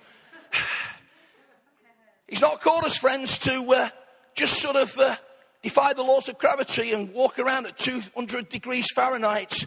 He's 2.28 2.42
not 2.42 2.62
called 2.62 2.86
us, 2.86 2.96
friends, 2.96 3.38
to 3.40 3.74
uh, 3.74 3.90
just 4.36 4.62
sort 4.62 4.78
of 4.78 4.98
uh, 4.98 5.16
defy 5.62 5.94
the 5.94 6.04
laws 6.04 6.28
of 6.30 6.38
gravity 6.38 6.92
and 6.92 7.14
walk 7.14 7.40
around 7.40 7.68
at 7.68 7.78
200 7.78 8.50
degrees 8.50 8.88
Fahrenheit, 8.94 9.66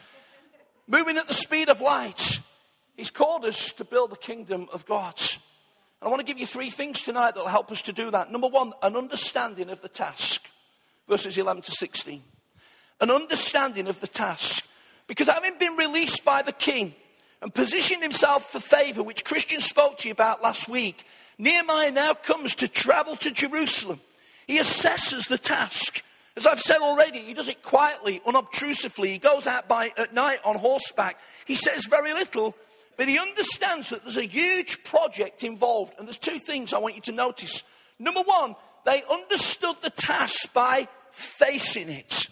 moving 0.87 1.17
at 1.17 1.29
the 1.29 1.35
speed 1.35 1.69
of 1.69 1.81
light. 1.81 2.41
He's 2.97 3.11
called 3.11 3.45
us 3.45 3.73
to 3.73 3.85
build 3.85 4.11
the 4.11 4.17
kingdom 4.17 4.69
of 4.73 4.87
God. 4.87 5.21
And 6.01 6.09
I 6.09 6.09
want 6.09 6.21
to 6.21 6.27
give 6.27 6.39
you 6.39 6.47
three 6.47 6.71
things 6.71 7.01
tonight 7.03 7.35
that 7.35 7.41
will 7.41 7.49
help 7.49 7.73
us 7.73 7.83
to 7.83 7.93
do 7.93 8.11
that. 8.11 8.31
Number 8.31 8.49
one, 8.49 8.73
an 8.83 8.97
understanding 8.97 9.71
of 9.71 9.81
the 9.81 9.89
task, 9.89 10.47
verses 11.09 11.39
11 11.39 11.63
to 11.63 11.73
16. 11.73 12.23
An 13.01 13.11
understanding 13.11 13.89
of 13.89 14.01
the 14.01 14.07
task. 14.07 14.67
Because 15.07 15.29
having 15.29 15.59
been 15.59 15.77
released 15.77 16.25
by 16.25 16.43
the 16.43 16.53
king 16.53 16.95
and 17.43 17.53
positioned 17.53 18.03
himself 18.03 18.51
for 18.51 18.61
favor, 18.61 19.03
which 19.03 19.25
Christian 19.25 19.61
spoke 19.61 19.99
to 19.99 20.09
you 20.09 20.13
about 20.13 20.43
last 20.43 20.69
week, 20.69 21.05
Nehemiah 21.37 21.91
now 21.91 22.15
comes 22.15 22.55
to 22.57 22.69
travel 22.69 23.17
to 23.17 23.31
Jerusalem 23.31 24.01
he 24.47 24.59
assesses 24.59 25.29
the 25.29 25.39
task. 25.39 26.03
As 26.37 26.47
I've 26.47 26.61
said 26.61 26.79
already, 26.79 27.21
he 27.21 27.35
does 27.35 27.49
it 27.49 27.63
quietly, 27.63 28.21
unobtrusively. 28.27 29.13
He 29.13 29.19
goes 29.19 29.47
out 29.47 29.69
by, 29.69 29.93
at 29.97 30.15
night 30.15 30.41
on 30.45 30.57
horseback. 30.57 31.19
He 31.47 31.55
says 31.55 31.87
very 31.87 32.13
little, 32.13 32.57
but 32.97 33.09
he 33.09 33.19
understands 33.19 33.91
that 33.91 34.03
there's 34.03 34.17
a 34.17 34.27
huge 34.27 34.83
project 34.83 35.45
involved. 35.45 35.95
And 35.99 36.09
there's 36.09 36.17
two 36.17 36.41
things 36.41 36.73
I 36.73 36.79
want 36.79 36.97
you 36.97 37.01
to 37.03 37.13
notice. 37.13 37.63
Number 37.99 38.23
one, 38.23 38.57
they 38.85 39.03
understood 39.11 39.77
the 39.83 39.91
task 39.91 40.53
by 40.53 40.89
facing 41.13 41.89
it. 41.89 42.27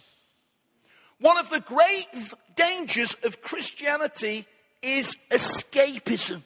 One 1.20 1.38
of 1.38 1.48
the 1.50 1.60
great 1.60 2.08
dangers 2.56 3.16
of 3.22 3.40
Christianity 3.40 4.46
is 4.82 5.16
escapism. 5.30 6.42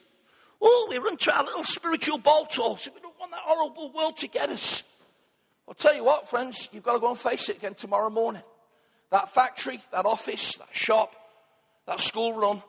Oh, 0.60 0.86
we 0.90 0.98
run 0.98 1.16
to 1.16 1.34
our 1.34 1.44
little 1.44 1.64
spiritual 1.64 2.18
ball 2.18 2.44
talks. 2.44 2.86
We 2.94 3.00
don't 3.00 3.18
want 3.18 3.32
that 3.32 3.40
horrible 3.42 3.90
world 3.92 4.18
to 4.18 4.28
get 4.28 4.50
us. 4.50 4.82
I'll 5.68 5.74
tell 5.74 5.94
you 5.94 6.04
what, 6.04 6.30
friends, 6.30 6.68
you've 6.72 6.84
got 6.84 6.94
to 6.94 7.00
go 7.00 7.10
and 7.10 7.18
face 7.18 7.48
it 7.48 7.56
again 7.56 7.74
tomorrow 7.74 8.10
morning. 8.10 8.42
That 9.10 9.32
factory, 9.32 9.80
that 9.92 10.06
office, 10.06 10.54
that 10.54 10.68
shop, 10.72 11.14
that 11.86 12.00
school 12.00 12.34
run, 12.34 12.62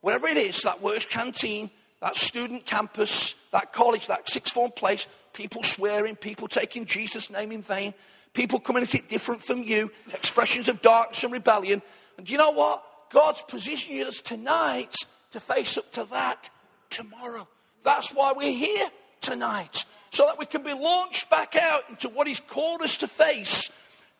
whatever 0.00 0.26
it 0.28 0.36
is, 0.36 0.62
that 0.62 0.82
works 0.82 1.04
canteen, 1.04 1.70
that 2.00 2.16
student 2.16 2.66
campus, 2.66 3.34
that 3.52 3.72
college, 3.72 4.08
that 4.08 4.28
sixth 4.28 4.52
form 4.52 4.70
place, 4.72 5.06
people 5.32 5.62
swearing, 5.62 6.16
people 6.16 6.48
taking 6.48 6.84
Jesus' 6.84 7.30
name 7.30 7.50
in 7.50 7.62
vain, 7.62 7.94
people 8.34 8.60
coming 8.60 8.82
at 8.82 8.94
it 8.94 9.08
different 9.08 9.42
from 9.42 9.62
you, 9.62 9.90
expressions 10.12 10.68
of 10.68 10.82
darkness 10.82 11.24
and 11.24 11.32
rebellion. 11.32 11.80
And 12.18 12.28
you 12.28 12.36
know 12.36 12.50
what? 12.50 12.84
God's 13.10 13.42
positioning 13.42 14.02
us 14.02 14.20
tonight 14.20 14.94
to 15.30 15.40
face 15.40 15.78
up 15.78 15.90
to 15.92 16.04
that 16.10 16.50
tomorrow. 16.90 17.48
That's 17.84 18.10
why 18.10 18.32
we're 18.36 18.52
here 18.52 18.88
tonight 19.20 19.84
so 20.14 20.26
that 20.26 20.38
we 20.38 20.46
can 20.46 20.62
be 20.62 20.72
launched 20.72 21.28
back 21.28 21.56
out 21.56 21.82
into 21.90 22.08
what 22.08 22.28
He's 22.28 22.38
called 22.38 22.82
us 22.82 22.98
to 22.98 23.08
face 23.08 23.68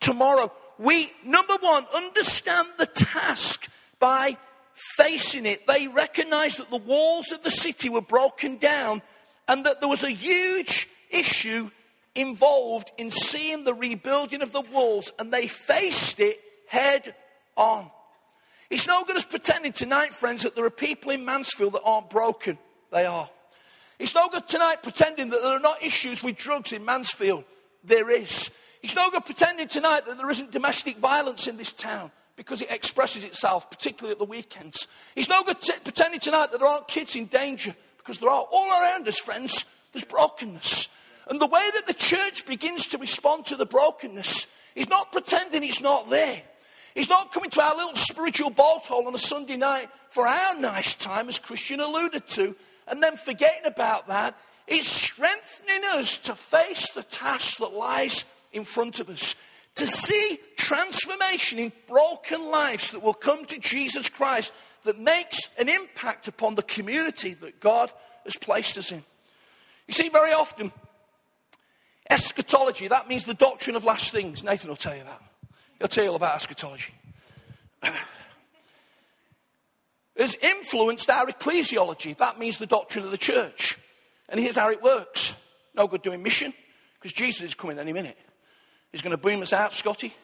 tomorrow. 0.01 0.53
We, 0.77 1.13
number 1.25 1.57
one, 1.61 1.87
understand 1.95 2.69
the 2.79 2.87
task 2.87 3.69
by 4.01 4.37
facing 4.97 5.47
it. 5.47 5.69
They 5.69 5.87
recognized 5.87 6.59
that 6.59 6.71
the 6.71 6.79
walls 6.79 7.31
of 7.31 7.45
the 7.45 7.51
city 7.51 7.89
were 7.89 8.01
broken 8.03 8.57
down 8.57 9.03
and 9.47 9.65
that 9.67 9.79
there 9.79 9.89
was 9.89 10.03
a 10.03 10.11
huge 10.11 10.89
issue 11.11 11.71
involved 12.17 12.91
in 12.99 13.13
seeing 13.13 13.63
the 13.63 13.75
rebuilding 13.75 14.43
of 14.43 14.51
the 14.51 14.63
walls 14.63 15.13
and 15.21 15.33
they 15.33 15.47
faced 15.47 16.19
it 16.19 16.41
head 16.67 17.15
on. 17.57 17.89
It's 18.69 18.89
no 18.89 19.05
good 19.05 19.17
us 19.17 19.25
pretending 19.25 19.73
tonight, 19.73 20.13
friends, 20.13 20.43
that 20.43 20.57
there 20.57 20.65
are 20.65 20.71
people 20.71 21.13
in 21.13 21.25
Mansfield 21.25 21.75
that 21.75 21.83
aren't 21.85 22.11
broken. 22.11 22.59
They 22.91 23.07
are. 23.07 23.31
It's 23.99 24.15
no 24.15 24.29
good 24.29 24.49
tonight 24.49 24.83
pretending 24.83 25.31
that 25.31 25.43
there 25.43 25.57
are 25.57 25.61
not 25.61 25.83
issues 25.83 26.23
with 26.23 26.37
drugs 26.37 26.73
in 26.73 26.85
Mansfield. 26.85 27.45
There 27.85 28.11
is. 28.11 28.51
It's 28.83 28.97
no 28.97 29.11
good 29.11 29.25
pretending 29.25 29.69
tonight 29.69 30.07
that 30.07 30.19
there 30.19 30.31
isn't 30.31 30.51
domestic 30.51 30.99
violence 30.99 31.47
in 31.47 31.57
this 31.57 31.73
town 31.73 32.11
because 32.37 32.61
it 32.61 32.71
expresses 32.71 33.25
itself, 33.25 33.71
particularly 33.71 34.13
at 34.13 34.19
the 34.19 34.25
weekends. 34.25 34.89
It's 35.15 35.29
no 35.29 35.43
good 35.43 35.61
t- 35.61 35.73
pretending 35.83 36.21
tonight 36.21 36.51
that 36.51 36.59
there 36.59 36.69
aren't 36.69 36.89
kids 36.89 37.17
in 37.17 37.27
danger 37.27 37.75
because 37.99 38.19
there 38.19 38.31
are. 38.31 38.45
All 38.51 38.83
around 38.83 39.07
us, 39.09 39.19
friends, 39.19 39.65
there's 39.93 40.05
brokenness. 40.05 40.89
And 41.29 41.41
the 41.41 41.47
way 41.47 41.71
that 41.75 41.87
the 41.87 41.95
church 41.95 42.45
begins 42.47 42.89
to 42.89 42.99
respond 42.99 43.47
to 43.47 43.57
the 43.57 43.65
brokenness 43.65 44.47
is 44.75 44.89
not 44.89 45.13
pretending 45.13 45.63
it's 45.63 45.81
not 45.81 46.11
there. 46.11 46.43
He's 46.95 47.09
not 47.09 47.33
coming 47.33 47.51
to 47.51 47.63
our 47.63 47.77
little 47.77 47.97
spiritual 47.97 48.51
bolt 48.51 48.87
hole 48.87 49.07
on 49.07 49.15
a 49.15 49.19
Sunday 49.19 49.57
night 49.57 49.89
for 50.11 50.27
our 50.27 50.57
nice 50.57 50.95
time, 50.95 51.29
as 51.29 51.39
Christian 51.39 51.81
alluded 51.81 52.29
to, 52.29 52.55
and 52.87 53.03
then 53.03 53.17
forgetting 53.17 53.67
about 53.67 54.09
that. 54.09 54.39
It's 54.67 54.89
strengthening 54.89 55.85
us 55.93 56.17
to 56.19 56.35
face 56.35 56.91
the 56.91 57.03
task 57.03 57.59
that 57.59 57.75
lies 57.75 58.25
in 58.53 58.65
front 58.65 59.01
of 59.01 59.09
us, 59.11 59.35
to 59.75 59.87
see 59.87 60.39
transformation 60.57 61.59
in 61.59 61.73
broken 61.87 62.51
lives 62.51 62.91
that 62.93 63.03
will 63.03 63.15
come 63.15 63.45
to 63.47 63.59
Jesus 63.59 64.09
Christ 64.09 64.53
that 64.85 64.99
makes 64.99 65.39
an 65.59 65.69
impact 65.69 66.29
upon 66.29 66.55
the 66.55 66.63
community 66.63 67.35
that 67.35 67.61
God 67.61 67.91
has 68.25 68.37
placed 68.37 68.79
us 68.79 68.93
in. 68.93 69.03
You 69.87 69.95
see, 69.95 70.09
very 70.09 70.33
often, 70.33 70.73
eschatology, 72.09 72.89
that 72.89 73.09
means 73.09 73.25
the 73.25 73.35
doctrine 73.35 73.77
of 73.77 73.85
last 73.85 74.13
things. 74.13 74.43
Nathan 74.45 74.69
will 74.69 74.77
tell 74.77 74.97
you 74.97 75.05
that. 75.05 75.23
He'll 75.79 75.89
tell 75.89 76.05
you 76.05 76.11
all 76.11 76.17
about 76.17 76.37
eschatology. 76.37 76.95
has 80.17 80.37
influenced 80.37 81.11
our 81.11 81.27
ecclesiology. 81.27 82.17
That 82.17 82.39
means 82.39 82.59
the 82.59 82.67
doctrine 82.67 83.05
of 83.05 83.11
the 83.11 83.19
church. 83.19 83.79
And 84.29 84.41
here's 84.41 84.57
how 84.57 84.71
it 84.71 84.83
works 84.83 85.35
no 85.75 85.89
good 85.89 86.03
doing 86.03 86.23
mission, 86.23 86.55
because 86.95 87.13
Jesus 87.13 87.43
is 87.43 87.55
coming 87.55 87.79
any 87.79 87.93
minute. 87.93 88.17
He's 88.93 89.03
going 89.03 89.11
to 89.11 89.19
boom 89.19 89.43
us 89.43 89.53
out, 89.53 89.73
Scotty, 89.73 90.15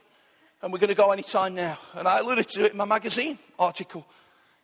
and 0.62 0.72
we're 0.72 0.78
going 0.78 0.88
to 0.88 0.94
go 0.94 1.10
any 1.10 1.22
time 1.22 1.54
now. 1.54 1.76
And 1.94 2.06
I 2.06 2.20
alluded 2.20 2.46
to 2.50 2.66
it 2.66 2.72
in 2.72 2.78
my 2.78 2.84
magazine 2.84 3.38
article. 3.58 4.06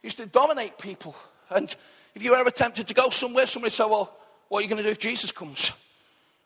He 0.00 0.06
used 0.06 0.18
to 0.18 0.26
dominate 0.26 0.78
people. 0.78 1.16
And 1.50 1.74
if 2.14 2.22
you 2.22 2.30
were 2.30 2.36
ever 2.36 2.52
tempted 2.52 2.86
to 2.88 2.94
go 2.94 3.10
somewhere, 3.10 3.46
somebody 3.46 3.72
say, 3.72 3.84
Well, 3.84 4.16
what 4.48 4.60
are 4.60 4.62
you 4.62 4.68
going 4.68 4.78
to 4.78 4.84
do 4.84 4.90
if 4.90 4.98
Jesus 4.98 5.32
comes? 5.32 5.72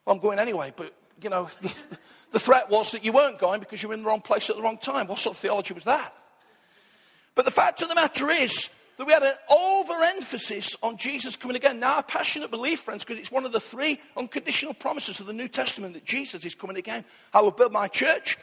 Well, 0.06 0.16
I'm 0.16 0.22
going 0.22 0.38
anyway, 0.38 0.72
but, 0.74 0.94
you 1.22 1.28
know, 1.28 1.50
the, 1.60 1.72
the 2.32 2.40
threat 2.40 2.70
was 2.70 2.92
that 2.92 3.04
you 3.04 3.12
weren't 3.12 3.38
going 3.38 3.60
because 3.60 3.82
you 3.82 3.88
were 3.88 3.94
in 3.94 4.02
the 4.02 4.08
wrong 4.08 4.22
place 4.22 4.48
at 4.48 4.56
the 4.56 4.62
wrong 4.62 4.78
time. 4.78 5.06
What 5.06 5.18
sort 5.18 5.36
of 5.36 5.40
theology 5.40 5.74
was 5.74 5.84
that? 5.84 6.14
But 7.34 7.44
the 7.44 7.50
fact 7.50 7.82
of 7.82 7.88
the 7.88 7.94
matter 7.94 8.28
is 8.30 8.68
that 8.96 9.06
we 9.06 9.12
had 9.12 9.22
an 9.22 9.34
overemphasis 9.48 10.76
on 10.82 10.98
Jesus 10.98 11.36
coming 11.36 11.56
again. 11.56 11.80
Now, 11.80 11.98
I 11.98 12.02
passionate 12.02 12.50
belief, 12.50 12.80
friends, 12.80 13.02
because 13.04 13.18
it's 13.18 13.32
one 13.32 13.46
of 13.46 13.52
the 13.52 13.60
three 13.60 13.98
unconditional 14.16 14.74
promises 14.74 15.20
of 15.20 15.26
the 15.26 15.32
New 15.32 15.48
Testament 15.48 15.94
that 15.94 16.04
Jesus 16.04 16.44
is 16.44 16.54
coming 16.54 16.76
again. 16.76 17.04
I 17.32 17.40
will 17.40 17.50
build 17.50 17.72
my 17.72 17.88
church, 17.88 18.36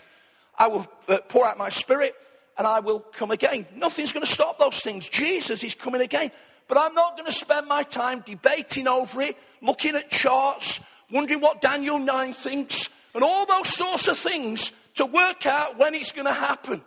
I 0.58 0.68
will 0.68 0.88
uh, 1.08 1.20
pour 1.30 1.48
out 1.48 1.60
my 1.60 1.70
spirit, 1.70 2.16
and 2.58 2.66
I 2.66 2.80
will 2.80 3.02
come 3.02 3.30
again. 3.30 3.68
Nothing's 3.76 4.14
going 4.14 4.26
to 4.26 4.32
stop 4.32 4.58
those 4.58 4.80
things. 4.80 5.08
Jesus 5.08 5.64
is 5.64 5.76
coming 5.76 6.02
again. 6.02 6.32
But 6.68 6.80
I'm 6.80 6.96
not 6.96 7.16
going 7.16 7.28
to 7.28 7.32
spend 7.32 7.68
my 7.68 7.84
time 7.84 8.24
debating 8.26 8.88
over 8.88 9.22
it, 9.22 9.38
looking 9.62 9.96
at 9.96 10.10
charts, 10.10 10.80
wondering 11.12 11.40
what 11.40 11.62
Daniel 11.62 12.00
9 12.00 12.34
thinks, 12.34 12.90
and 13.14 13.24
all 13.24 13.46
those 13.46 13.70
sorts 13.70 14.08
of 14.08 14.18
things 14.18 14.72
to 14.96 15.06
work 15.06 15.46
out 15.46 15.78
when 15.78 15.96
it's 15.96 16.12
going 16.12 16.26
to 16.26 16.34
happen. 16.34 16.82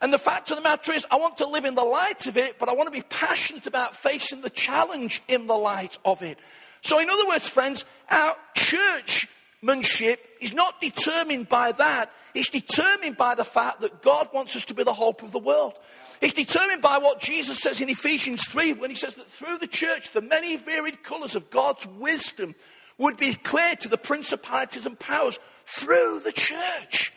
And 0.00 0.12
the 0.12 0.18
fact 0.18 0.50
of 0.50 0.56
the 0.56 0.62
matter 0.62 0.92
is, 0.92 1.06
I 1.10 1.16
want 1.16 1.38
to 1.38 1.46
live 1.46 1.64
in 1.64 1.74
the 1.74 1.84
light 1.84 2.26
of 2.26 2.36
it, 2.36 2.58
but 2.58 2.68
I 2.68 2.74
want 2.74 2.86
to 2.86 2.92
be 2.92 3.02
passionate 3.08 3.66
about 3.66 3.96
facing 3.96 4.42
the 4.42 4.50
challenge 4.50 5.22
in 5.26 5.46
the 5.46 5.56
light 5.56 5.98
of 6.04 6.22
it. 6.22 6.38
So, 6.82 7.00
in 7.00 7.10
other 7.10 7.26
words, 7.26 7.48
friends, 7.48 7.84
our 8.08 8.36
churchmanship 8.54 10.18
is 10.40 10.52
not 10.52 10.80
determined 10.80 11.48
by 11.48 11.72
that. 11.72 12.12
It's 12.32 12.48
determined 12.48 13.16
by 13.16 13.34
the 13.34 13.44
fact 13.44 13.80
that 13.80 14.02
God 14.02 14.28
wants 14.32 14.54
us 14.54 14.64
to 14.66 14.74
be 14.74 14.84
the 14.84 14.92
hope 14.92 15.22
of 15.22 15.32
the 15.32 15.40
world. 15.40 15.74
It's 16.20 16.34
determined 16.34 16.82
by 16.82 16.98
what 16.98 17.20
Jesus 17.20 17.58
says 17.58 17.80
in 17.80 17.88
Ephesians 17.88 18.46
3 18.46 18.74
when 18.74 18.90
he 18.90 18.96
says 18.96 19.16
that 19.16 19.28
through 19.28 19.58
the 19.58 19.66
church, 19.66 20.12
the 20.12 20.20
many 20.20 20.56
varied 20.56 21.02
colours 21.02 21.34
of 21.34 21.50
God's 21.50 21.86
wisdom 21.86 22.54
would 22.98 23.16
be 23.16 23.34
clear 23.34 23.74
to 23.76 23.88
the 23.88 23.98
principalities 23.98 24.86
and 24.86 24.98
powers 24.98 25.38
through 25.66 26.20
the 26.24 26.32
church. 26.32 27.12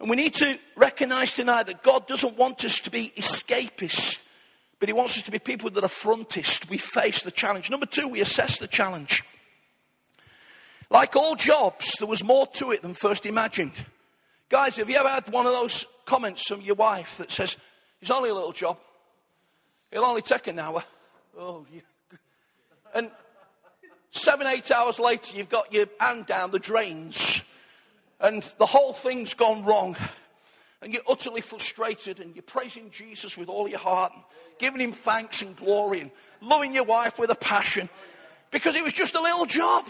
And 0.00 0.08
we 0.08 0.16
need 0.16 0.34
to 0.36 0.58
recognize 0.76 1.34
tonight 1.34 1.66
that 1.66 1.82
God 1.82 2.06
doesn't 2.08 2.38
want 2.38 2.64
us 2.64 2.80
to 2.80 2.90
be 2.90 3.12
escapists, 3.16 4.18
but 4.78 4.88
He 4.88 4.94
wants 4.94 5.18
us 5.18 5.22
to 5.24 5.30
be 5.30 5.38
people 5.38 5.68
that 5.68 5.84
are 5.84 5.88
frontist. 5.88 6.70
We 6.70 6.78
face 6.78 7.22
the 7.22 7.30
challenge. 7.30 7.70
Number 7.70 7.84
two, 7.84 8.08
we 8.08 8.22
assess 8.22 8.58
the 8.58 8.66
challenge. 8.66 9.22
Like 10.88 11.14
all 11.16 11.36
jobs, 11.36 11.92
there 11.98 12.08
was 12.08 12.24
more 12.24 12.46
to 12.46 12.72
it 12.72 12.80
than 12.80 12.94
first 12.94 13.26
imagined. 13.26 13.72
Guys, 14.48 14.78
have 14.78 14.88
you 14.88 14.96
ever 14.96 15.08
had 15.08 15.30
one 15.30 15.46
of 15.46 15.52
those 15.52 15.84
comments 16.06 16.48
from 16.48 16.62
your 16.62 16.74
wife 16.76 17.18
that 17.18 17.30
says, 17.30 17.58
It's 18.00 18.10
only 18.10 18.30
a 18.30 18.34
little 18.34 18.52
job, 18.52 18.78
it'll 19.92 20.06
only 20.06 20.22
take 20.22 20.46
an 20.46 20.58
hour? 20.58 20.82
Oh, 21.38 21.66
yeah. 21.72 21.82
And 22.94 23.10
seven, 24.12 24.46
eight 24.46 24.70
hours 24.70 24.98
later, 24.98 25.36
you've 25.36 25.50
got 25.50 25.72
your 25.72 25.86
hand 26.00 26.26
down 26.26 26.50
the 26.50 26.58
drains 26.58 27.42
and 28.20 28.42
the 28.58 28.66
whole 28.66 28.92
thing's 28.92 29.34
gone 29.34 29.64
wrong. 29.64 29.96
And 30.82 30.94
you're 30.94 31.02
utterly 31.08 31.42
frustrated 31.42 32.20
and 32.20 32.34
you're 32.34 32.42
praising 32.42 32.90
Jesus 32.90 33.36
with 33.36 33.48
all 33.48 33.68
your 33.68 33.78
heart, 33.78 34.12
and 34.14 34.22
giving 34.58 34.80
him 34.80 34.92
thanks 34.92 35.42
and 35.42 35.54
glory, 35.56 36.00
and 36.00 36.10
loving 36.40 36.74
your 36.74 36.84
wife 36.84 37.18
with 37.18 37.30
a 37.30 37.34
passion 37.34 37.88
because 38.50 38.74
it 38.76 38.82
was 38.82 38.92
just 38.92 39.14
a 39.14 39.20
little 39.20 39.46
job 39.46 39.86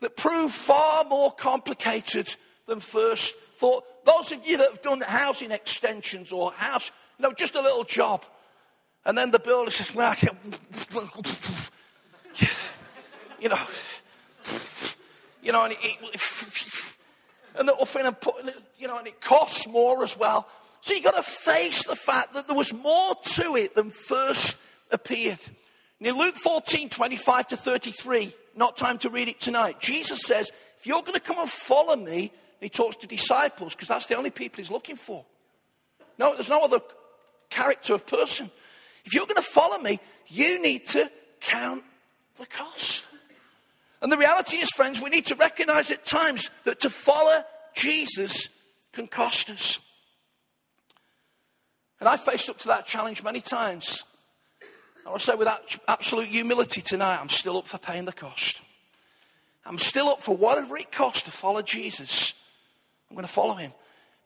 that 0.00 0.16
proved 0.16 0.54
far 0.54 1.04
more 1.04 1.30
complicated 1.32 2.34
than 2.66 2.80
first 2.80 3.34
thought. 3.54 3.84
Those 4.04 4.32
of 4.32 4.46
you 4.46 4.56
that 4.58 4.68
have 4.70 4.82
done 4.82 5.00
housing 5.00 5.50
extensions 5.50 6.32
or 6.32 6.52
house, 6.52 6.90
you 7.18 7.22
know, 7.22 7.32
just 7.32 7.54
a 7.54 7.60
little 7.60 7.84
job. 7.84 8.24
And 9.04 9.16
then 9.16 9.30
the 9.30 9.38
builder 9.38 9.70
says, 9.70 9.94
well, 9.94 10.14
you 13.40 13.48
know, 13.48 13.58
you 15.42 15.52
know, 15.52 15.64
and 15.64 15.74
it, 15.80 15.96
and 17.58 17.68
the 17.68 17.74
thing 17.86 18.06
and 18.06 18.20
put, 18.20 18.34
you 18.78 18.88
know, 18.88 18.98
and 18.98 19.06
it 19.06 19.20
costs 19.20 19.66
more 19.68 20.02
as 20.02 20.18
well. 20.18 20.48
So 20.80 20.94
you've 20.94 21.04
got 21.04 21.16
to 21.16 21.22
face 21.22 21.84
the 21.84 21.96
fact 21.96 22.34
that 22.34 22.46
there 22.46 22.56
was 22.56 22.72
more 22.72 23.14
to 23.14 23.56
it 23.56 23.74
than 23.74 23.90
first 23.90 24.56
appeared. 24.90 25.40
And 25.98 26.08
in 26.08 26.16
Luke 26.16 26.36
14, 26.36 26.88
25 26.88 27.48
to 27.48 27.56
33, 27.56 28.34
not 28.56 28.76
time 28.76 28.98
to 28.98 29.10
read 29.10 29.28
it 29.28 29.40
tonight, 29.40 29.80
Jesus 29.80 30.20
says, 30.22 30.50
if 30.78 30.86
you're 30.86 31.02
going 31.02 31.14
to 31.14 31.20
come 31.20 31.38
and 31.38 31.48
follow 31.48 31.96
me, 31.96 32.32
he 32.60 32.68
talks 32.68 32.96
to 32.96 33.06
disciples 33.06 33.74
because 33.74 33.88
that's 33.88 34.06
the 34.06 34.16
only 34.16 34.30
people 34.30 34.58
he's 34.58 34.70
looking 34.70 34.96
for. 34.96 35.24
No, 36.18 36.34
there's 36.34 36.48
no 36.48 36.62
other 36.62 36.80
character 37.50 37.94
of 37.94 38.06
person. 38.06 38.50
If 39.04 39.14
you're 39.14 39.26
going 39.26 39.36
to 39.36 39.42
follow 39.42 39.78
me, 39.78 40.00
you 40.28 40.62
need 40.62 40.86
to 40.88 41.10
count 41.40 41.82
the 42.38 42.46
cost. 42.46 42.99
And 44.02 44.10
the 44.10 44.16
reality 44.16 44.56
is, 44.56 44.70
friends, 44.70 45.00
we 45.00 45.10
need 45.10 45.26
to 45.26 45.34
recognize 45.34 45.90
at 45.90 46.06
times 46.06 46.50
that 46.64 46.80
to 46.80 46.90
follow 46.90 47.42
Jesus 47.74 48.48
can 48.92 49.06
cost 49.06 49.50
us. 49.50 49.78
And 52.00 52.08
I 52.08 52.16
faced 52.16 52.48
up 52.48 52.58
to 52.58 52.68
that 52.68 52.86
challenge 52.86 53.22
many 53.22 53.40
times. 53.40 54.04
I 55.04 55.10
want 55.10 55.20
to 55.20 55.26
say 55.26 55.34
with 55.34 55.48
absolute 55.86 56.28
humility 56.28 56.80
tonight, 56.80 57.18
I'm 57.20 57.28
still 57.28 57.58
up 57.58 57.66
for 57.66 57.78
paying 57.78 58.06
the 58.06 58.12
cost. 58.12 58.60
I'm 59.66 59.78
still 59.78 60.08
up 60.08 60.22
for 60.22 60.34
whatever 60.34 60.78
it 60.78 60.90
costs 60.90 61.22
to 61.22 61.30
follow 61.30 61.60
Jesus. 61.60 62.32
I'm 63.10 63.16
going 63.16 63.26
to 63.26 63.32
follow 63.32 63.54
him. 63.54 63.72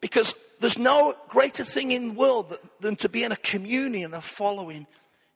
Because 0.01 0.35
there's 0.61 0.79
no 0.79 1.15
greater 1.29 1.65
thing 1.65 1.91
in 1.91 2.09
the 2.09 2.15
world 2.15 2.57
than 2.81 2.95
to 2.97 3.09
be 3.09 3.25
in 3.25 3.33
a 3.33 3.37
communion 3.37 4.15
of 4.15 4.25
following 4.25 4.87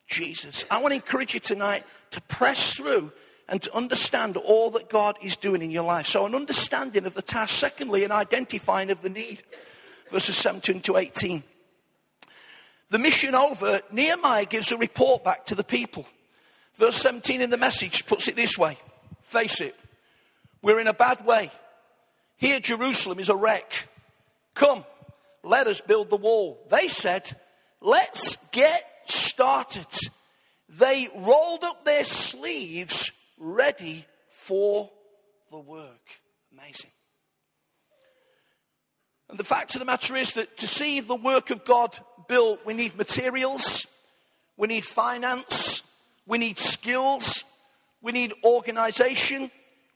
Jesus. 0.07 0.63
I 0.71 0.81
want 0.81 0.91
to 0.91 0.95
encourage 0.95 1.33
you 1.33 1.39
tonight 1.39 1.85
to 2.11 2.21
press 2.21 2.75
through 2.75 3.11
and 3.49 3.63
to 3.63 3.75
understand 3.75 4.37
all 4.37 4.69
that 4.71 4.89
God 4.89 5.17
is 5.21 5.35
doing 5.35 5.63
in 5.63 5.71
your 5.71 5.83
life. 5.83 6.05
So, 6.05 6.25
an 6.25 6.35
understanding 6.35 7.05
of 7.05 7.15
the 7.15 7.21
task. 7.23 7.55
Secondly, 7.55 8.03
an 8.03 8.11
identifying 8.11 8.91
of 8.91 9.01
the 9.01 9.09
need. 9.09 9.41
Verses 10.11 10.37
17 10.37 10.81
to 10.81 10.97
18. 10.97 11.43
The 12.91 12.99
mission 12.99 13.35
over, 13.35 13.81
Nehemiah 13.91 14.45
gives 14.45 14.71
a 14.71 14.77
report 14.77 15.23
back 15.23 15.47
to 15.47 15.55
the 15.55 15.63
people. 15.63 16.05
Verse 16.75 16.95
17 16.97 17.41
in 17.41 17.49
the 17.49 17.57
message 17.57 18.05
puts 18.05 18.27
it 18.27 18.35
this 18.35 18.57
way 18.57 18.77
Face 19.21 19.61
it, 19.61 19.75
we're 20.61 20.79
in 20.79 20.87
a 20.87 20.93
bad 20.93 21.25
way. 21.25 21.51
Here, 22.37 22.59
Jerusalem 22.59 23.19
is 23.19 23.29
a 23.29 23.35
wreck. 23.35 23.89
Come, 24.53 24.85
let 25.43 25.67
us 25.67 25.81
build 25.81 26.09
the 26.09 26.17
wall. 26.17 26.65
They 26.69 26.87
said, 26.87 27.35
Let's 27.81 28.37
get 28.51 28.83
started. 29.05 29.87
They 30.69 31.09
rolled 31.15 31.63
up 31.63 31.83
their 31.83 32.05
sleeves 32.05 33.11
ready 33.39 34.05
for 34.27 34.91
the 35.49 35.57
work. 35.57 36.19
Amazing. 36.53 36.91
And 39.29 39.37
the 39.37 39.43
fact 39.43 39.75
of 39.75 39.79
the 39.79 39.85
matter 39.85 40.15
is 40.15 40.33
that 40.33 40.57
to 40.57 40.67
see 40.67 40.99
the 40.99 41.15
work 41.15 41.49
of 41.49 41.63
God 41.63 41.97
built, 42.27 42.65
we 42.65 42.73
need 42.73 42.97
materials, 42.97 43.85
we 44.57 44.67
need 44.67 44.83
finance, 44.83 45.83
we 46.25 46.37
need 46.37 46.57
skills, 46.57 47.43
we 48.01 48.11
need 48.11 48.33
organization, 48.43 49.51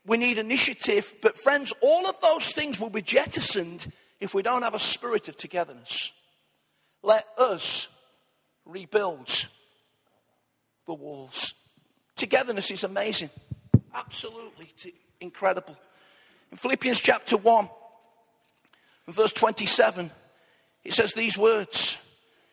we 0.05 0.17
need 0.17 0.37
initiative. 0.37 1.15
But, 1.21 1.37
friends, 1.37 1.73
all 1.81 2.07
of 2.07 2.19
those 2.21 2.51
things 2.51 2.79
will 2.79 2.91
be 2.91 3.01
jettisoned 3.01 3.91
if 4.19 4.33
we 4.33 4.43
don't 4.43 4.61
have 4.61 4.75
a 4.75 4.79
spirit 4.79 5.27
of 5.29 5.35
togetherness. 5.35 6.11
Let 7.01 7.25
us 7.37 7.87
rebuild 8.65 9.47
the 10.85 10.93
walls. 10.93 11.53
Togetherness 12.15 12.71
is 12.71 12.83
amazing, 12.83 13.29
absolutely 13.93 14.69
incredible. 15.19 15.75
In 16.51 16.57
Philippians 16.57 16.99
chapter 16.99 17.37
1, 17.37 17.69
verse 19.07 19.31
27, 19.31 20.11
it 20.83 20.93
says 20.93 21.13
these 21.13 21.37
words. 21.37 21.97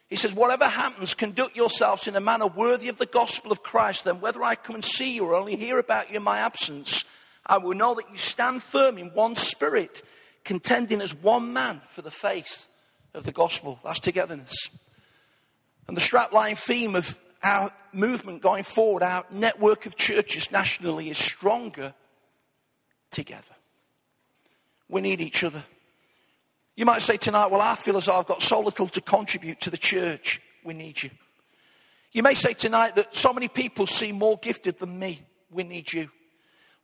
He 0.08 0.16
says, 0.16 0.34
Whatever 0.34 0.66
happens, 0.66 1.14
conduct 1.14 1.56
yourselves 1.56 2.08
in 2.08 2.16
a 2.16 2.20
manner 2.20 2.46
worthy 2.46 2.88
of 2.88 2.98
the 2.98 3.06
gospel 3.06 3.52
of 3.52 3.62
Christ. 3.62 4.04
Then, 4.04 4.20
whether 4.20 4.42
I 4.42 4.54
come 4.56 4.74
and 4.74 4.84
see 4.84 5.14
you 5.14 5.24
or 5.24 5.34
only 5.34 5.56
hear 5.56 5.78
about 5.78 6.10
you 6.10 6.16
in 6.16 6.22
my 6.22 6.38
absence, 6.38 7.04
I 7.46 7.58
will 7.58 7.74
know 7.74 7.94
that 7.94 8.10
you 8.10 8.18
stand 8.18 8.62
firm 8.62 8.98
in 8.98 9.10
one 9.10 9.36
spirit, 9.36 10.02
contending 10.44 11.00
as 11.00 11.14
one 11.14 11.52
man 11.52 11.80
for 11.84 12.02
the 12.02 12.10
faith 12.10 12.68
of 13.14 13.24
the 13.24 13.32
gospel. 13.32 13.78
That's 13.84 14.00
togetherness. 14.00 14.70
And 15.86 15.96
the 15.96 16.00
strapline 16.00 16.56
theme 16.56 16.96
of 16.96 17.18
our 17.42 17.72
movement 17.92 18.42
going 18.42 18.64
forward, 18.64 19.02
our 19.02 19.24
network 19.30 19.86
of 19.86 19.96
churches 19.96 20.50
nationally 20.50 21.10
is 21.10 21.18
stronger 21.18 21.94
together. 23.10 23.54
We 24.88 25.00
need 25.00 25.20
each 25.20 25.44
other. 25.44 25.62
You 26.76 26.84
might 26.86 27.02
say 27.02 27.16
tonight, 27.16 27.50
well, 27.50 27.60
I 27.60 27.74
feel 27.74 27.96
as 27.96 28.06
though 28.06 28.18
I've 28.18 28.26
got 28.26 28.42
so 28.42 28.60
little 28.60 28.88
to 28.88 29.00
contribute 29.00 29.60
to 29.60 29.70
the 29.70 29.76
church. 29.76 30.40
We 30.64 30.74
need 30.74 31.02
you. 31.02 31.10
You 32.12 32.22
may 32.22 32.34
say 32.34 32.54
tonight 32.54 32.96
that 32.96 33.14
so 33.14 33.32
many 33.32 33.48
people 33.48 33.86
seem 33.86 34.16
more 34.16 34.38
gifted 34.38 34.78
than 34.78 34.98
me. 34.98 35.22
We 35.50 35.62
need 35.62 35.92
you. 35.92 36.10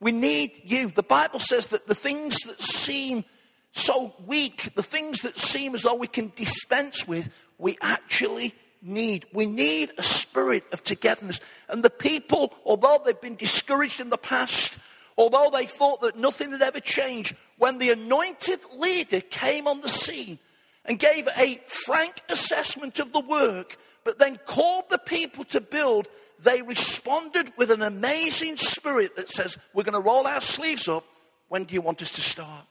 We 0.01 0.13
need 0.13 0.61
you. 0.65 0.89
The 0.89 1.03
Bible 1.03 1.39
says 1.39 1.67
that 1.67 1.87
the 1.87 1.95
things 1.95 2.37
that 2.43 2.61
seem 2.61 3.25
so 3.73 4.15
weak, 4.27 4.71
the 4.75 4.83
things 4.83 5.21
that 5.21 5.37
seem 5.37 5.75
as 5.75 5.83
though 5.83 5.95
we 5.95 6.07
can 6.07 6.33
dispense 6.37 7.07
with, 7.07 7.29
we 7.59 7.77
actually 7.81 8.55
need. 8.83 9.27
We 9.33 9.47
need 9.47 9.93
a 9.99 10.03
spirit 10.03 10.65
of 10.73 10.85
togetherness. 10.85 11.41
And 11.69 11.83
the 11.83 11.91
people, 11.91 12.55
although 12.65 13.01
they've 13.05 13.21
been 13.21 13.37
discouraged 13.37 14.01
in 14.01 14.11
the 14.11 14.19
past, 14.19 14.79
although 15.17 15.51
they 15.53 15.67
thought 15.67 16.01
that 16.03 16.17
nothing 16.17 16.53
had 16.53 16.63
ever 16.63 16.81
changed, 16.81 17.35
when 17.59 17.79
the 17.79 17.91
anointed 17.91 18.61
leader 18.77 19.21
came 19.21 19.67
on 19.67 19.81
the 19.81 19.89
scene 19.89 20.39
and 20.85 20.99
gave 20.99 21.29
a 21.37 21.61
frank 21.85 22.23
assessment 22.29 23.01
of 23.01 23.13
the 23.13 23.21
work, 23.21 23.79
but 24.05 24.19
then 24.19 24.39
called 24.47 24.89
the 24.89 24.99
people 24.99 25.45
to 25.45 25.61
build, 25.61 26.09
they 26.43 26.63
responded 26.63 27.53
with 27.57 27.71
an 27.71 27.83
amazing 27.83 28.57
spirit 28.57 29.17
that 29.17 29.31
says, 29.31 29.59
We're 29.73 29.85
going 29.85 29.95
to 29.95 30.07
roll 30.07 30.27
our 30.27 30.41
sleeves 30.41 30.89
up. 30.89 31.05
When 31.49 31.65
do 31.65 31.75
you 31.75 31.81
want 31.81 32.03
us 32.03 32.13
to 32.13 32.21
start? 32.21 32.67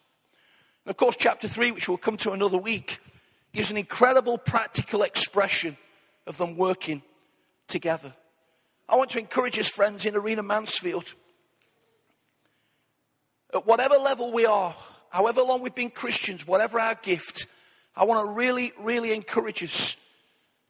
And 0.85 0.91
of 0.91 0.97
course, 0.97 1.15
chapter 1.17 1.47
3, 1.47 1.71
which 1.71 1.89
we'll 1.89 1.97
come 1.97 2.17
to 2.17 2.31
another 2.31 2.57
week, 2.57 2.99
gives 3.53 3.71
an 3.71 3.77
incredible 3.77 4.37
practical 4.37 5.01
expression 5.01 5.77
of 6.25 6.37
them 6.37 6.55
working 6.57 7.01
together. 7.67 8.13
I 8.87 8.95
want 8.95 9.11
to 9.11 9.19
encourage 9.19 9.57
us, 9.59 9.67
friends, 9.67 10.05
in 10.05 10.15
Arena 10.15 10.43
Mansfield. 10.43 11.13
At 13.53 13.65
whatever 13.65 13.95
level 13.95 14.31
we 14.31 14.45
are, 14.45 14.75
however 15.09 15.41
long 15.41 15.61
we've 15.61 15.73
been 15.73 15.89
Christians, 15.89 16.45
whatever 16.45 16.79
our 16.79 16.95
gift, 16.95 17.47
I 17.95 18.05
want 18.05 18.27
to 18.27 18.31
really, 18.31 18.73
really 18.79 19.13
encourage 19.13 19.63
us 19.63 19.95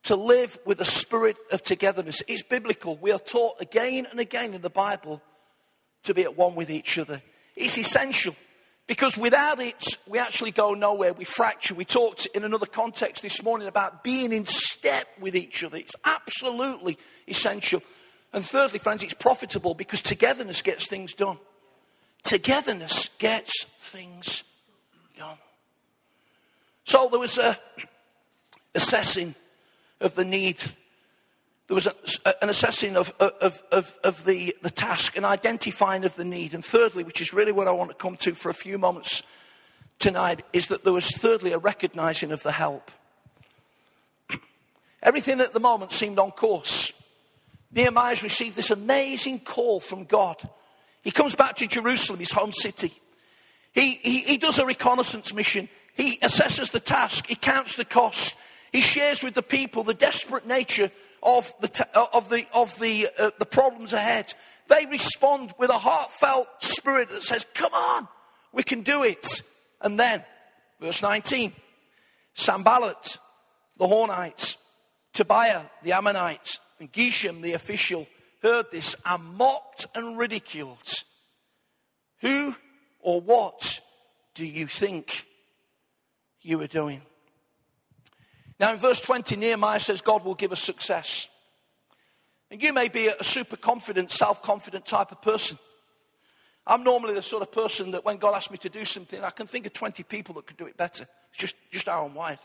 to 0.03 0.15
live 0.15 0.57
with 0.65 0.79
a 0.79 0.85
spirit 0.85 1.35
of 1.51 1.63
togetherness. 1.63 2.21
It's 2.27 2.43
biblical. 2.43 2.95
We 2.97 3.11
are 3.11 3.19
taught 3.19 3.59
again 3.59 4.05
and 4.09 4.19
again 4.19 4.53
in 4.53 4.61
the 4.61 4.69
Bible 4.69 5.21
to 6.03 6.13
be 6.13 6.21
at 6.21 6.37
one 6.37 6.55
with 6.55 6.69
each 6.69 6.97
other. 6.99 7.21
It's 7.55 7.77
essential. 7.77 8.35
Because 8.87 9.17
without 9.17 9.59
it, 9.59 9.97
we 10.07 10.19
actually 10.19 10.51
go 10.51 10.73
nowhere. 10.75 11.11
We 11.13 11.25
fracture. 11.25 11.73
We 11.73 11.85
talked 11.85 12.27
in 12.27 12.43
another 12.43 12.67
context 12.67 13.23
this 13.23 13.41
morning 13.41 13.67
about 13.67 14.03
being 14.03 14.31
in 14.31 14.45
step 14.45 15.07
with 15.19 15.35
each 15.35 15.63
other. 15.63 15.77
It's 15.77 15.95
absolutely 16.05 16.99
essential. 17.27 17.81
And 18.31 18.45
thirdly, 18.45 18.77
friends, 18.79 19.01
it's 19.03 19.13
profitable 19.13 19.73
because 19.73 20.01
togetherness 20.01 20.61
gets 20.61 20.87
things 20.87 21.13
done. 21.13 21.39
Togetherness 22.23 23.09
gets 23.17 23.63
things 23.79 24.43
done. 25.17 25.37
So 26.83 27.07
there 27.09 27.19
was 27.19 27.39
a 27.39 27.57
assessing 28.75 29.33
of 29.99 30.13
the 30.15 30.25
need 30.25 30.61
there 31.67 31.75
was 31.75 31.87
an 31.87 32.49
assessing 32.49 32.95
of, 32.95 33.11
of, 33.19 33.63
of, 33.71 33.97
of 34.03 34.25
the, 34.25 34.55
the 34.61 34.69
task, 34.69 35.17
an 35.17 35.25
identifying 35.25 36.05
of 36.05 36.15
the 36.15 36.25
need. 36.25 36.53
And 36.53 36.63
thirdly, 36.63 37.03
which 37.03 37.21
is 37.21 37.33
really 37.33 37.51
what 37.51 37.67
I 37.67 37.71
want 37.71 37.89
to 37.89 37.95
come 37.95 38.17
to 38.17 38.35
for 38.35 38.49
a 38.49 38.53
few 38.53 38.77
moments 38.77 39.23
tonight, 39.97 40.43
is 40.53 40.67
that 40.67 40.83
there 40.83 40.93
was 40.93 41.09
thirdly 41.09 41.53
a 41.53 41.57
recognizing 41.57 42.31
of 42.31 42.43
the 42.43 42.51
help. 42.51 42.91
Everything 45.01 45.41
at 45.41 45.53
the 45.53 45.59
moment 45.59 45.91
seemed 45.91 46.19
on 46.19 46.31
course. 46.31 46.93
Nehemiah's 47.71 48.21
received 48.21 48.55
this 48.55 48.69
amazing 48.69 49.39
call 49.39 49.79
from 49.79 50.05
God. 50.05 50.37
He 51.01 51.09
comes 51.09 51.35
back 51.35 51.55
to 51.57 51.67
Jerusalem, 51.67 52.19
his 52.19 52.31
home 52.31 52.51
city. 52.51 52.93
He, 53.73 53.95
he, 53.95 54.19
he 54.19 54.37
does 54.37 54.59
a 54.59 54.65
reconnaissance 54.65 55.33
mission. 55.33 55.67
He 55.95 56.17
assesses 56.19 56.69
the 56.71 56.79
task. 56.79 57.25
He 57.25 57.35
counts 57.35 57.75
the 57.75 57.85
cost. 57.85 58.35
He 58.71 58.81
shares 58.81 59.23
with 59.23 59.33
the 59.33 59.41
people 59.41 59.83
the 59.83 59.93
desperate 59.95 60.45
nature 60.45 60.91
of 61.25 61.53
the, 61.59 61.87
uh, 61.93 62.05
of 62.13 62.29
the, 62.29 62.45
of 62.53 62.79
the, 62.79 63.09
uh, 63.17 63.31
the 63.39 63.45
problems 63.45 63.91
ahead. 63.93 64.33
They 64.67 64.85
respond 64.85 65.53
with 65.57 65.69
a 65.69 65.77
heartfelt 65.77 66.47
spirit 66.59 67.09
that 67.09 67.23
says, 67.23 67.45
Come 67.53 67.73
on, 67.73 68.07
we 68.53 68.63
can 68.63 68.81
do 68.81 69.03
it. 69.03 69.41
And 69.81 69.99
then, 69.99 70.23
verse 70.79 71.01
19 71.01 71.51
Sanballat, 72.35 73.17
the 73.77 73.85
Horonites, 73.85 74.57
Tobiah, 75.13 75.63
the 75.83 75.93
Ammonites, 75.93 76.59
and 76.79 76.91
Geshem, 76.91 77.41
the 77.41 77.53
official, 77.53 78.07
heard 78.41 78.69
this 78.71 78.95
and 79.05 79.23
mocked 79.35 79.87
and 79.95 80.17
ridiculed. 80.17 81.03
Who 82.21 82.55
or 82.99 83.21
what 83.21 83.79
do 84.33 84.45
you 84.45 84.67
think 84.67 85.25
you 86.41 86.59
are 86.61 86.67
doing? 86.67 87.01
Now, 88.59 88.71
in 88.71 88.77
verse 88.77 88.99
20, 89.01 89.35
Nehemiah 89.35 89.79
says 89.79 90.01
God 90.01 90.23
will 90.23 90.35
give 90.35 90.51
us 90.51 90.61
success. 90.61 91.27
And 92.51 92.63
you 92.63 92.71
may 92.73 92.87
be 92.87 93.07
a 93.07 93.23
super 93.23 93.57
confident, 93.57 94.11
self 94.11 94.41
confident 94.41 94.85
type 94.85 95.11
of 95.11 95.21
person. 95.21 95.57
I'm 96.67 96.83
normally 96.83 97.13
the 97.13 97.21
sort 97.21 97.43
of 97.43 97.51
person 97.51 97.91
that 97.91 98.05
when 98.05 98.17
God 98.17 98.33
asks 98.33 98.49
me 98.49 98.57
to 98.57 98.69
do 98.69 98.85
something, 98.85 99.23
I 99.23 99.29
can 99.29 99.45
think 99.45 99.67
of 99.67 99.73
20 99.73 100.03
people 100.03 100.35
that 100.35 100.47
could 100.47 100.57
do 100.57 100.65
it 100.65 100.77
better. 100.77 101.07
It's 101.29 101.39
just, 101.39 101.55
just 101.71 101.87
how 101.87 102.05
I'm 102.05 102.15
wired. 102.15 102.39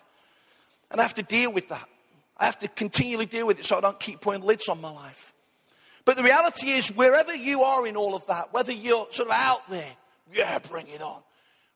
And 0.91 1.01
I 1.01 1.05
have 1.05 1.15
to 1.15 1.23
deal 1.23 1.53
with 1.53 1.69
that. 1.69 1.89
I 2.37 2.45
have 2.45 2.59
to 2.59 2.69
continually 2.69 3.27
deal 3.27 3.47
with 3.47 3.59
it 3.59 3.65
so 3.65 3.79
I 3.79 3.81
don't 3.81 4.01
keep 4.01 4.21
putting 4.21 4.43
lids 4.43 4.69
on 4.69 4.81
my 4.81 4.91
life. 4.91 5.33
But 6.05 6.17
the 6.17 6.23
reality 6.23 6.71
is, 6.71 6.89
wherever 6.89 7.35
you 7.35 7.63
are 7.63 7.87
in 7.87 7.97
all 7.97 8.15
of 8.15 8.27
that, 8.27 8.53
whether 8.53 8.73
you're 8.73 9.07
sort 9.11 9.29
of 9.29 9.35
out 9.35 9.69
there, 9.71 9.93
yeah, 10.33 10.59
bring 10.59 10.89
it 10.89 11.03
on, 11.03 11.21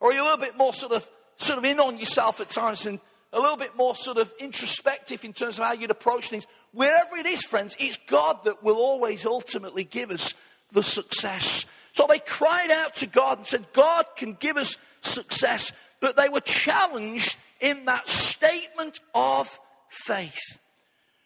or 0.00 0.12
you're 0.12 0.22
a 0.22 0.24
little 0.24 0.40
bit 0.40 0.56
more 0.56 0.72
sort 0.72 0.92
of, 0.92 1.08
sort 1.36 1.58
of 1.58 1.64
in 1.64 1.78
on 1.78 1.98
yourself 1.98 2.40
at 2.40 2.48
times 2.48 2.86
and 2.86 2.98
a 3.34 3.40
little 3.40 3.56
bit 3.56 3.76
more 3.76 3.94
sort 3.96 4.16
of 4.16 4.32
introspective 4.38 5.24
in 5.24 5.32
terms 5.32 5.58
of 5.58 5.64
how 5.64 5.72
you'd 5.72 5.90
approach 5.90 6.28
things. 6.28 6.46
Wherever 6.72 7.16
it 7.16 7.26
is, 7.26 7.42
friends, 7.42 7.76
it's 7.78 7.98
God 8.06 8.44
that 8.44 8.62
will 8.62 8.76
always 8.76 9.26
ultimately 9.26 9.84
give 9.84 10.10
us 10.10 10.34
the 10.72 10.82
success. 10.82 11.66
So 11.92 12.06
they 12.08 12.20
cried 12.20 12.70
out 12.70 12.96
to 12.96 13.06
God 13.06 13.38
and 13.38 13.46
said, 13.46 13.66
God 13.72 14.06
can 14.16 14.34
give 14.34 14.56
us 14.56 14.76
success. 15.00 15.72
But 16.00 16.16
they 16.16 16.28
were 16.28 16.40
challenged 16.40 17.36
in 17.60 17.84
that 17.86 18.08
statement 18.08 19.00
of 19.14 19.58
faith. 19.88 20.60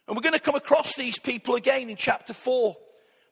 And 0.06 0.16
we're 0.16 0.22
going 0.22 0.32
to 0.32 0.40
come 0.40 0.54
across 0.54 0.96
these 0.96 1.18
people 1.18 1.54
again 1.54 1.90
in 1.90 1.96
chapter 1.96 2.32
4. 2.32 2.76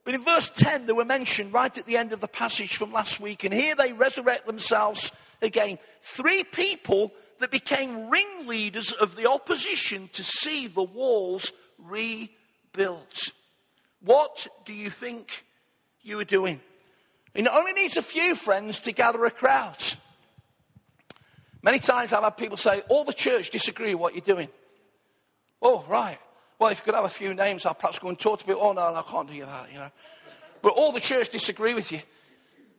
But 0.04 0.14
in 0.14 0.22
verse 0.22 0.50
10, 0.54 0.86
they 0.86 0.92
were 0.92 1.04
mentioned 1.04 1.52
right 1.52 1.76
at 1.76 1.86
the 1.86 1.96
end 1.96 2.12
of 2.12 2.20
the 2.20 2.28
passage 2.28 2.76
from 2.76 2.92
last 2.92 3.20
week. 3.20 3.42
And 3.44 3.52
here 3.52 3.74
they 3.74 3.92
resurrect 3.92 4.46
themselves 4.46 5.12
again. 5.40 5.78
Three 6.02 6.44
people 6.44 7.12
that 7.38 7.50
became 7.50 8.10
ringleaders 8.10 8.92
of 8.92 9.16
the 9.16 9.28
opposition 9.28 10.08
to 10.12 10.24
see 10.24 10.66
the 10.66 10.82
walls 10.82 11.52
rebuilt. 11.78 13.32
What 14.00 14.46
do 14.64 14.72
you 14.72 14.90
think 14.90 15.44
you 16.02 16.16
were 16.16 16.24
doing? 16.24 16.60
It 17.34 17.46
only 17.48 17.72
needs 17.72 17.96
a 17.96 18.02
few 18.02 18.34
friends 18.34 18.80
to 18.80 18.92
gather 18.92 19.24
a 19.24 19.30
crowd. 19.30 19.82
Many 21.62 21.80
times 21.80 22.12
I've 22.12 22.22
had 22.22 22.36
people 22.36 22.56
say, 22.56 22.82
all 22.88 23.04
the 23.04 23.12
church 23.12 23.50
disagree 23.50 23.94
with 23.94 24.00
what 24.00 24.14
you're 24.14 24.20
doing. 24.22 24.48
Oh, 25.60 25.84
right. 25.88 26.18
Well, 26.58 26.70
if 26.70 26.78
you 26.78 26.84
could 26.84 26.94
have 26.94 27.04
a 27.04 27.08
few 27.08 27.34
names, 27.34 27.66
I'll 27.66 27.74
perhaps 27.74 27.98
go 27.98 28.08
and 28.08 28.18
talk 28.18 28.38
to 28.38 28.44
people. 28.44 28.62
Oh, 28.62 28.72
no, 28.72 28.90
no 28.92 28.98
I 28.98 29.02
can't 29.02 29.28
do 29.28 29.40
that, 29.44 29.72
you 29.72 29.78
know. 29.78 29.90
but 30.62 30.70
all 30.70 30.92
the 30.92 31.00
church 31.00 31.28
disagree 31.28 31.74
with 31.74 31.92
you. 31.92 32.00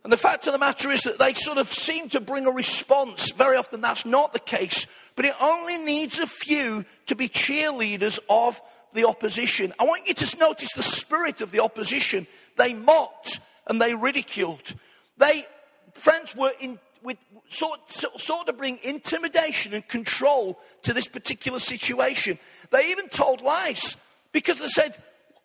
And 0.08 0.14
the 0.14 0.16
fact 0.16 0.48
of 0.48 0.54
the 0.54 0.58
matter 0.58 0.90
is 0.90 1.02
that 1.02 1.20
they 1.20 1.34
sort 1.34 1.58
of 1.58 1.70
seem 1.70 2.08
to 2.12 2.22
bring 2.22 2.46
a 2.46 2.52
response. 2.52 3.34
Very 3.34 3.58
often 3.58 3.82
that's 3.82 4.06
not 4.06 4.32
the 4.32 4.40
case. 4.40 4.88
But 5.18 5.26
it 5.26 5.34
only 5.42 5.78
needs 5.78 6.18
a 6.18 6.26
few 6.26 6.86
to 7.08 7.16
be 7.18 7.28
cheerleaders 7.28 8.18
of 8.30 8.62
the 8.94 9.06
opposition. 9.06 9.74
I 9.78 9.84
want 9.84 10.08
you 10.08 10.14
to 10.14 10.38
notice 10.38 10.72
the 10.72 10.82
spirit 10.82 11.42
of 11.42 11.52
the 11.52 11.60
opposition. 11.60 12.26
They 12.56 12.72
mocked 12.72 13.42
and 13.68 13.82
they 13.82 13.96
ridiculed. 13.96 14.76
They, 15.18 15.46
friends, 15.94 16.34
were 16.34 16.54
in, 16.58 16.80
with, 17.04 17.18
sought, 17.50 17.92
sought 17.92 18.48
to 18.48 18.54
bring 18.54 18.80
intimidation 18.86 19.74
and 19.74 19.86
control 19.86 20.58
to 20.84 20.94
this 20.94 21.10
particular 21.10 21.60
situation. 21.60 22.40
They 22.72 22.92
even 22.92 23.10
told 23.10 23.42
lies 23.42 23.98
because 24.32 24.60
they 24.60 24.68
said, 24.68 24.96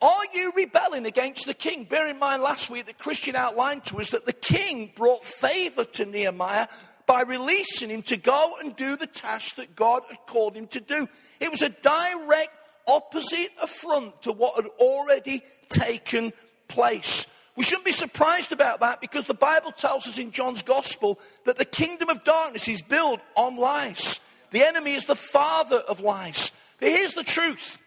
are 0.03 0.25
you 0.35 0.53
rebelling 0.57 1.07
against 1.07 1.47
the 1.47 1.55
king? 1.55 1.85
Bear 1.85 2.09
in 2.09 2.19
mind 2.19 2.43
last 2.43 2.69
week 2.69 2.87
that 2.87 2.99
Christian 2.99 3.37
outlined 3.37 3.85
to 3.87 4.01
us 4.01 4.11
that 4.11 4.27
the 4.27 4.33
king 4.33 4.91
brought 4.97 5.25
favor 5.25 5.85
to 5.85 6.05
Nehemiah 6.05 6.67
by 7.07 7.23
releasing 7.23 7.89
him 7.89 8.03
to 8.03 8.17
go 8.17 8.55
and 8.61 8.75
do 8.75 8.97
the 8.97 9.07
task 9.07 9.57
that 9.57 9.77
God 9.77 10.03
had 10.09 10.19
called 10.27 10.57
him 10.57 10.67
to 10.69 10.81
do. 10.81 11.09
It 11.39 11.51
was 11.51 11.63
a 11.63 11.69
direct 11.69 12.51
opposite 12.89 13.51
affront 13.63 14.23
to 14.23 14.33
what 14.33 14.57
had 14.57 14.67
already 14.81 15.43
taken 15.69 16.33
place. 16.67 17.29
We 17.55 17.65
shouldn't 17.65 17.85
be 17.85 17.93
surprised 17.93 18.51
about 18.51 18.81
that 18.81 19.01
because 19.01 19.25
the 19.25 19.35
Bible 19.35 19.73
tells 19.73 20.07
us 20.09 20.19
in 20.19 20.33
John's 20.33 20.63
Gospel 20.63 21.21
that 21.45 21.59
the 21.59 21.65
kingdom 21.65 22.09
of 22.09 22.25
darkness 22.25 22.67
is 22.67 22.83
built 22.83 23.21
on 23.37 23.57
lies. 23.57 24.21
The 24.51 24.67
enemy 24.67 24.95
is 24.95 25.05
the 25.05 25.15
father 25.15 25.77
of 25.77 26.01
lies. 26.01 26.51
But 26.81 26.89
here's 26.89 27.15
the 27.15 27.23
truth 27.23 27.79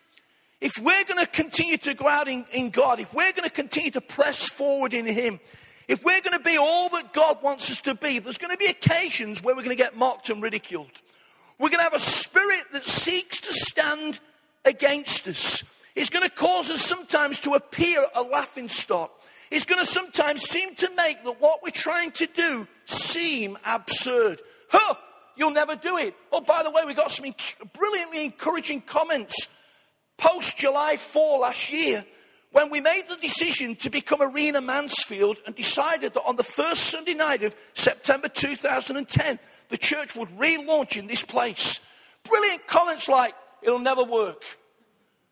if 0.66 0.80
we're 0.80 1.04
going 1.04 1.24
to 1.24 1.28
continue 1.28 1.78
to 1.78 1.94
go 1.94 2.08
out 2.08 2.28
in, 2.28 2.44
in 2.52 2.72
God, 2.72 3.00
if 3.00 3.14
we're 3.14 3.32
going 3.34 3.48
to 3.48 3.54
continue 3.54 3.92
to 3.92 4.02
press 4.02 4.50
forward 4.50 4.96
in 4.96 5.06
Him, 5.06 5.40
if 5.88 6.04
we're 6.04 6.22
going 6.22 6.36
to 6.36 6.44
be 6.44 6.58
all 6.58 6.90
that 6.90 7.14
God 7.14 7.44
wants 7.44 7.70
us 7.70 7.82
to 7.82 7.94
be, 7.94 8.18
there's 8.18 8.40
going 8.40 8.50
to 8.50 8.58
be 8.58 8.66
occasions 8.66 9.44
where 9.44 9.56
we're 9.56 9.62
going 9.62 9.78
to 9.78 9.84
get 9.84 9.96
mocked 9.96 10.32
and 10.32 10.42
ridiculed. 10.42 10.90
We're 11.60 11.70
going 11.70 11.78
to 11.78 11.84
have 11.84 11.94
a 11.94 12.00
spirit 12.00 12.66
that 12.74 12.84
seeks 12.84 13.42
to 13.42 13.54
stand 13.54 14.20
against 14.66 15.28
us. 15.28 15.64
It's 15.94 16.10
going 16.10 16.28
to 16.28 16.34
cause 16.34 16.72
us 16.72 16.82
sometimes 16.82 17.40
to 17.42 17.52
appear 17.52 18.04
a 18.16 18.24
laughing 18.24 18.68
stock. 18.68 19.12
It's 19.52 19.68
going 19.68 19.86
to 19.86 19.86
sometimes 19.86 20.42
seem 20.42 20.74
to 20.78 20.90
make 20.96 21.24
that 21.26 21.40
what 21.40 21.62
we're 21.62 21.70
trying 21.70 22.10
to 22.14 22.26
do 22.26 22.68
seem 22.86 23.60
absurd. 23.68 24.42
Huh, 24.70 24.96
you'll 25.36 25.52
never 25.52 25.76
do 25.76 25.98
it. 25.98 26.16
Oh, 26.32 26.42
by 26.42 26.64
the 26.64 26.72
way, 26.72 26.86
we 26.88 26.96
got 26.96 27.12
some 27.12 27.36
brilliantly 27.72 28.26
encouraging 28.26 28.82
comments 28.82 29.48
post 30.18 30.58
July 30.58 30.98
4 30.98 31.40
last 31.40 31.72
year, 31.72 32.06
when 32.52 32.70
we 32.70 32.80
made 32.80 33.04
the 33.10 33.18
decision 33.18 33.76
to 33.76 33.90
become 33.90 34.22
Arena 34.22 34.62
Mansfield 34.62 35.38
and 35.46 35.54
decided 35.54 36.14
that 36.14 36.22
on 36.22 36.38
the 36.38 36.44
first 36.44 36.86
Sunday 36.86 37.14
night 37.14 37.44
of 37.44 37.56
September 37.74 38.30
2010, 38.30 39.40
the 39.70 39.78
church 39.78 40.16
would 40.16 40.30
relaunch 40.30 40.96
in 40.96 41.08
this 41.08 41.22
place. 41.22 41.82
Brilliant 42.24 42.66
comments 42.66 43.10
like, 43.10 43.36
it'll 43.62 43.80
never 43.80 44.04
work. 44.04 44.44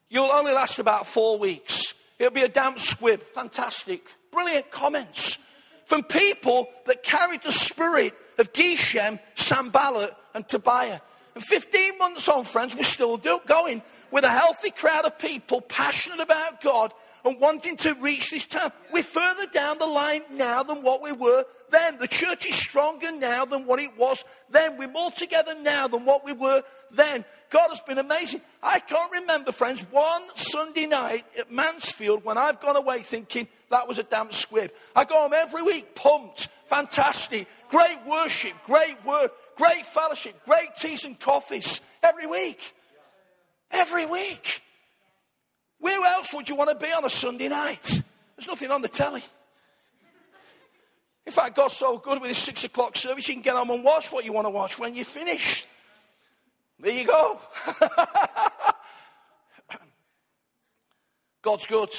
You'll 0.10 0.32
only 0.32 0.52
last 0.52 0.80
about 0.80 1.08
four 1.08 1.40
weeks. 1.40 1.94
It'll 2.20 2.34
be 2.34 2.42
a 2.42 2.50
damp 2.50 2.78
squib. 2.78 3.24
Fantastic. 3.34 4.06
Brilliant 4.32 4.70
comments 4.70 5.38
from 5.86 6.04
people 6.04 6.68
that 6.86 7.04
carried 7.04 7.44
the 7.44 7.52
spirit 7.52 8.14
of 8.38 8.54
Geshem, 8.54 9.20
Sanballat, 9.36 10.12
and 10.34 10.48
Tobiah. 10.48 11.00
And 11.36 11.44
15 11.44 11.98
months 11.98 12.30
on, 12.30 12.44
friends, 12.44 12.76
we're 12.76 12.84
still 12.84 13.18
going 13.18 13.82
with 14.12 14.24
a 14.24 14.30
healthy 14.30 14.70
crowd 14.70 15.06
of 15.06 15.18
people 15.18 15.62
passionate 15.62 16.20
about 16.20 16.62
God 16.62 16.94
and 17.26 17.40
wanting 17.40 17.78
to 17.78 17.94
reach 17.96 18.32
this 18.32 18.46
town. 18.46 18.72
We're 18.92 19.04
further 19.04 19.48
down 19.48 19.78
the 19.78 19.88
line 19.88 20.24
now 20.32 20.64
than 20.64 20.84
what 20.84 21.02
we 21.02 21.12
were 21.12 21.46
then. 21.70 21.98
The 21.98 22.08
church 22.08 22.46
is 22.46 22.56
stronger 22.56 23.12
now 23.12 23.46
than 23.46 23.66
what 23.66 23.80
it 23.80 23.98
was 23.98 24.24
then. 24.50 24.78
We're 24.78 24.90
more 24.90 25.12
together 25.12 25.56
now 25.60 25.88
than 25.88 26.06
what 26.06 26.26
we 26.26 26.34
were 26.34 26.64
then. 26.92 27.26
God 27.50 27.70
has 27.70 27.82
been 27.82 27.98
amazing. 27.98 28.42
I 28.62 28.80
can't 28.80 29.12
remember, 29.12 29.52
friends, 29.52 29.82
one 29.92 30.24
Sunday 30.36 30.86
night 30.86 31.26
at 31.38 31.52
Mansfield 31.52 32.24
when 32.24 32.38
I've 32.38 32.60
gone 32.60 32.76
away 32.76 33.04
thinking 33.04 33.48
that 33.70 33.88
was 33.88 34.00
a 34.00 34.04
damn 34.04 34.32
squib. 34.32 34.72
I 34.96 35.06
go 35.06 35.22
home 35.22 35.34
every 35.34 35.64
week 35.64 35.96
pumped, 35.96 36.48
fantastic, 36.74 37.48
great 37.70 38.00
worship, 38.08 38.54
great 38.66 39.04
word 39.06 39.30
great 39.56 39.86
fellowship, 39.86 40.44
great 40.46 40.76
teas 40.76 41.06
and 41.06 41.20
coffees 41.20 41.82
every 42.02 42.26
week. 42.28 42.74
Every 43.72 44.06
week. 44.06 44.62
Where 45.80 46.06
else 46.06 46.34
would 46.34 46.48
you 46.48 46.56
want 46.56 46.70
to 46.70 46.76
be 46.76 46.92
on 46.92 47.04
a 47.06 47.10
Sunday 47.10 47.48
night? 47.48 48.02
There's 48.36 48.48
nothing 48.48 48.72
on 48.72 48.82
the 48.82 48.88
telly. 48.88 49.24
In 51.26 51.32
fact, 51.32 51.56
God's 51.56 51.76
so 51.76 51.98
good 51.98 52.20
with 52.20 52.28
his 52.30 52.38
six 52.38 52.64
o'clock 52.64 52.98
service, 52.98 53.28
you 53.28 53.34
can 53.36 53.44
get 53.44 53.56
home 53.56 53.70
and 53.70 53.84
watch 53.84 54.12
what 54.12 54.26
you 54.26 54.34
want 54.34 54.46
to 54.46 54.50
watch 54.50 54.78
when 54.78 54.94
you're 54.96 55.06
finished. 55.06 55.66
There 56.80 56.92
you 56.92 57.06
go. 57.06 57.40
God's 61.42 61.66
good. 61.66 61.90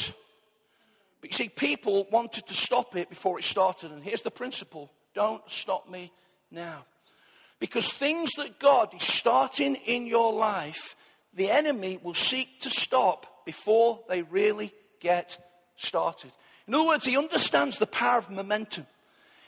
But 1.24 1.30
you 1.30 1.44
see, 1.46 1.48
people 1.48 2.06
wanted 2.10 2.44
to 2.48 2.54
stop 2.54 2.94
it 2.96 3.08
before 3.08 3.38
it 3.38 3.46
started. 3.46 3.90
And 3.90 4.04
here's 4.04 4.20
the 4.20 4.30
principle 4.30 4.90
don't 5.14 5.40
stop 5.50 5.88
me 5.88 6.12
now. 6.50 6.84
Because 7.58 7.90
things 7.90 8.32
that 8.32 8.58
God 8.58 8.92
is 8.92 9.04
starting 9.04 9.76
in 9.86 10.06
your 10.06 10.34
life, 10.34 10.94
the 11.32 11.50
enemy 11.50 11.98
will 12.02 12.12
seek 12.12 12.60
to 12.60 12.68
stop 12.68 13.46
before 13.46 14.00
they 14.06 14.20
really 14.20 14.70
get 15.00 15.42
started. 15.76 16.30
In 16.68 16.74
other 16.74 16.88
words, 16.88 17.06
he 17.06 17.16
understands 17.16 17.78
the 17.78 17.86
power 17.86 18.18
of 18.18 18.28
momentum. 18.28 18.86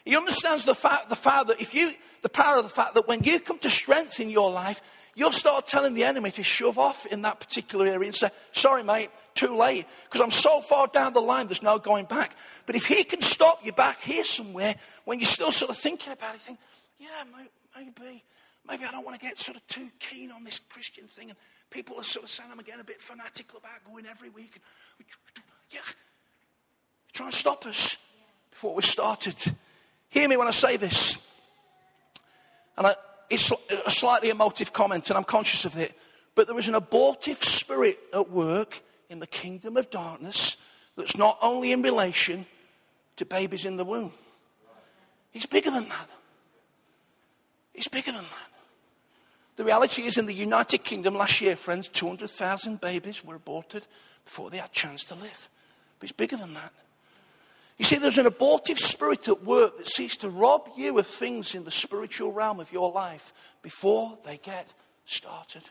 He 0.06 0.16
understands 0.16 0.64
the 0.64 0.74
fact, 0.74 1.10
the 1.10 1.14
fact 1.14 1.48
that 1.48 1.60
if 1.60 1.74
you, 1.74 1.92
the 2.22 2.30
power 2.30 2.56
of 2.56 2.64
the 2.64 2.70
fact 2.70 2.94
that 2.94 3.06
when 3.06 3.22
you 3.22 3.38
come 3.38 3.58
to 3.58 3.68
strength 3.68 4.18
in 4.18 4.30
your 4.30 4.50
life, 4.50 4.80
you'll 5.16 5.32
start 5.32 5.66
telling 5.66 5.94
the 5.94 6.04
enemy 6.04 6.30
to 6.30 6.44
shove 6.44 6.78
off 6.78 7.06
in 7.06 7.22
that 7.22 7.40
particular 7.40 7.86
area 7.86 8.06
and 8.06 8.14
say, 8.14 8.28
sorry, 8.52 8.84
mate, 8.84 9.10
too 9.34 9.56
late. 9.56 9.86
Because 10.04 10.20
I'm 10.20 10.30
so 10.30 10.60
far 10.60 10.86
down 10.86 11.14
the 11.14 11.20
line, 11.20 11.48
there's 11.48 11.62
no 11.62 11.78
going 11.80 12.04
back. 12.04 12.36
But 12.66 12.76
if 12.76 12.86
he 12.86 13.02
can 13.02 13.22
stop 13.22 13.64
you 13.64 13.72
back 13.72 14.02
here 14.02 14.22
somewhere, 14.22 14.76
when 15.04 15.18
you're 15.18 15.26
still 15.26 15.50
sort 15.50 15.70
of 15.72 15.78
thinking 15.78 16.12
about 16.12 16.36
it, 16.36 16.42
think, 16.42 16.58
yeah, 17.00 17.24
maybe, 17.74 18.22
maybe 18.68 18.84
I 18.84 18.90
don't 18.92 19.04
want 19.04 19.18
to 19.18 19.26
get 19.26 19.38
sort 19.38 19.56
of 19.56 19.66
too 19.66 19.88
keen 19.98 20.30
on 20.30 20.44
this 20.44 20.60
Christian 20.68 21.06
thing. 21.06 21.30
And 21.30 21.38
people 21.70 21.98
are 21.98 22.04
sort 22.04 22.24
of 22.24 22.30
saying 22.30 22.50
I'm 22.52 22.58
getting 22.58 22.82
a 22.82 22.84
bit 22.84 23.00
fanatical 23.00 23.58
about 23.58 23.90
going 23.90 24.06
every 24.06 24.28
week. 24.28 24.52
And, 24.54 25.06
yeah, 25.70 25.80
try 27.14 27.26
and 27.26 27.34
stop 27.34 27.64
us 27.66 27.96
before 28.50 28.74
we 28.74 28.82
started. 28.82 29.34
Hear 30.10 30.28
me 30.28 30.36
when 30.36 30.46
I 30.46 30.52
say 30.52 30.76
this. 30.76 31.16
And 32.76 32.86
I, 32.86 32.94
it's 33.30 33.52
a 33.86 33.90
slightly 33.90 34.30
emotive 34.30 34.72
comment, 34.72 35.08
and 35.10 35.16
I'm 35.16 35.24
conscious 35.24 35.64
of 35.64 35.76
it. 35.76 35.96
But 36.34 36.46
there 36.46 36.58
is 36.58 36.68
an 36.68 36.74
abortive 36.74 37.42
spirit 37.42 37.98
at 38.12 38.30
work 38.30 38.82
in 39.08 39.20
the 39.20 39.26
kingdom 39.26 39.76
of 39.76 39.90
darkness 39.90 40.56
that's 40.96 41.16
not 41.16 41.38
only 41.42 41.72
in 41.72 41.82
relation 41.82 42.46
to 43.16 43.24
babies 43.24 43.64
in 43.64 43.76
the 43.76 43.84
womb. 43.84 44.12
He's 45.30 45.46
bigger 45.46 45.70
than 45.70 45.88
that. 45.88 46.08
It's 47.74 47.88
bigger 47.88 48.12
than 48.12 48.22
that. 48.24 48.56
The 49.56 49.64
reality 49.64 50.02
is, 50.02 50.18
in 50.18 50.26
the 50.26 50.34
United 50.34 50.84
Kingdom 50.84 51.14
last 51.14 51.40
year, 51.40 51.56
friends, 51.56 51.88
200,000 51.88 52.80
babies 52.80 53.24
were 53.24 53.34
aborted 53.34 53.86
before 54.24 54.50
they 54.50 54.58
had 54.58 54.70
a 54.70 54.74
chance 54.74 55.04
to 55.04 55.14
live. 55.14 55.48
But 55.98 56.10
it's 56.10 56.16
bigger 56.16 56.36
than 56.36 56.54
that. 56.54 56.72
You 57.78 57.84
see, 57.84 57.96
there's 57.96 58.18
an 58.18 58.26
abortive 58.26 58.78
spirit 58.78 59.28
at 59.28 59.44
work 59.44 59.76
that 59.78 59.86
seeks 59.86 60.16
to 60.18 60.30
rob 60.30 60.70
you 60.76 60.98
of 60.98 61.06
things 61.06 61.54
in 61.54 61.64
the 61.64 61.70
spiritual 61.70 62.32
realm 62.32 62.58
of 62.58 62.72
your 62.72 62.90
life 62.90 63.32
before 63.62 64.16
they 64.24 64.38
get 64.38 64.72
started. 65.04 65.62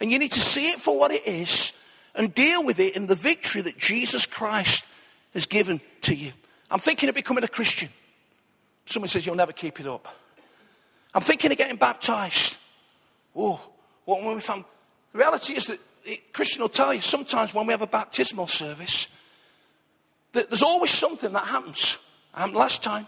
And 0.00 0.10
you 0.10 0.18
need 0.18 0.32
to 0.32 0.40
see 0.40 0.70
it 0.70 0.80
for 0.80 0.98
what 0.98 1.12
it 1.12 1.26
is 1.26 1.72
and 2.14 2.34
deal 2.34 2.64
with 2.64 2.80
it 2.80 2.96
in 2.96 3.06
the 3.06 3.14
victory 3.14 3.62
that 3.62 3.78
Jesus 3.78 4.26
Christ 4.26 4.84
has 5.32 5.46
given 5.46 5.80
to 6.02 6.14
you. 6.14 6.32
I'm 6.70 6.80
thinking 6.80 7.08
of 7.08 7.14
becoming 7.14 7.44
a 7.44 7.48
Christian. 7.48 7.88
Someone 8.86 9.08
says, 9.08 9.24
You'll 9.24 9.36
never 9.36 9.52
keep 9.52 9.78
it 9.78 9.86
up. 9.86 10.08
I'm 11.14 11.22
thinking 11.22 11.52
of 11.52 11.58
getting 11.58 11.76
baptized. 11.76 12.56
Oh, 13.36 13.60
what 14.04 14.22
when 14.22 14.34
we 14.34 14.40
found. 14.40 14.64
The 15.12 15.18
reality 15.18 15.54
is 15.54 15.66
that 15.66 15.78
Christian 16.32 16.62
will 16.62 16.68
tell 16.68 16.92
you 16.92 17.00
sometimes 17.00 17.54
when 17.54 17.66
we 17.66 17.72
have 17.72 17.82
a 17.82 17.86
baptismal 17.86 18.46
service, 18.46 19.06
there's 20.32 20.62
always 20.62 20.90
something 20.90 21.32
that 21.32 21.44
happens. 21.44 21.98
Happened 22.34 22.56
last 22.56 22.82
time. 22.82 23.06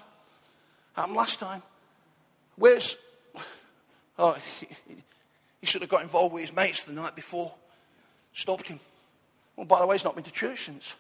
Happened 0.94 1.16
last 1.16 1.40
time. 1.40 1.62
Where's. 2.56 2.96
Oh, 4.18 4.37
he, 4.60 4.68
he 5.60 5.66
should 5.66 5.80
have 5.82 5.90
got 5.90 6.02
involved 6.02 6.34
with 6.34 6.42
his 6.42 6.54
mates 6.54 6.82
the 6.82 6.92
night 6.92 7.16
before. 7.16 7.54
Stopped 8.32 8.68
him. 8.68 8.80
Well, 9.56 9.66
by 9.66 9.80
the 9.80 9.87
way, 9.87 9.94
he's 9.94 10.04
not 10.04 10.14
been 10.14 10.24
to 10.24 10.32
church 10.32 10.64
since. 10.64 10.96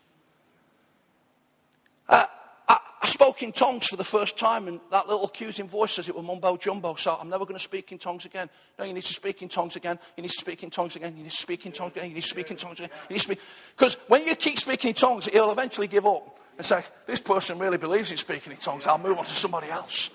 Uh, 2.08 2.26
I 2.68 3.03
spoke 3.14 3.44
in 3.44 3.52
tongues 3.52 3.86
for 3.86 3.94
the 3.94 4.04
first 4.04 4.36
time, 4.36 4.66
and 4.66 4.80
that 4.90 5.06
little 5.06 5.24
accusing 5.24 5.68
voice 5.68 5.92
says 5.92 6.08
it 6.08 6.16
was 6.16 6.24
mumbo 6.24 6.56
jumbo, 6.56 6.96
so 6.96 7.16
I'm 7.18 7.28
never 7.28 7.44
going 7.44 7.54
to 7.54 7.62
speak 7.62 7.92
in 7.92 7.98
tongues 7.98 8.24
again. 8.24 8.50
No, 8.76 8.84
you 8.84 8.92
need 8.92 9.04
to 9.04 9.12
speak 9.12 9.40
in 9.40 9.48
tongues 9.48 9.76
again. 9.76 10.00
You 10.16 10.22
need 10.22 10.30
to 10.30 10.38
speak 10.38 10.64
in 10.64 10.70
tongues 10.70 10.96
again. 10.96 11.16
You 11.16 11.22
need 11.22 11.30
to 11.30 11.36
speak 11.36 11.64
in 11.64 11.70
tongues 11.70 11.92
again. 11.92 12.08
You 12.08 12.14
need 12.14 12.22
to 12.22 12.28
speak 12.28 12.50
in 12.50 12.56
tongues 12.56 12.80
again. 12.80 12.90
You 13.08 13.14
need 13.14 13.20
to 13.20 13.24
speak. 13.24 13.40
Because 13.76 13.94
when 14.08 14.26
you 14.26 14.34
keep 14.34 14.58
speaking 14.58 14.88
in 14.88 14.94
tongues, 14.94 15.28
it'll 15.28 15.52
eventually 15.52 15.86
give 15.86 16.06
up. 16.06 16.38
and 16.58 16.66
say, 16.66 16.82
This 17.06 17.20
person 17.20 17.58
really 17.58 17.78
believes 17.78 18.10
in 18.10 18.16
speaking 18.16 18.52
in 18.52 18.58
tongues. 18.58 18.84
I'll 18.84 18.98
move 18.98 19.16
on 19.16 19.24
to 19.24 19.30
somebody 19.30 19.68
else. 19.68 20.10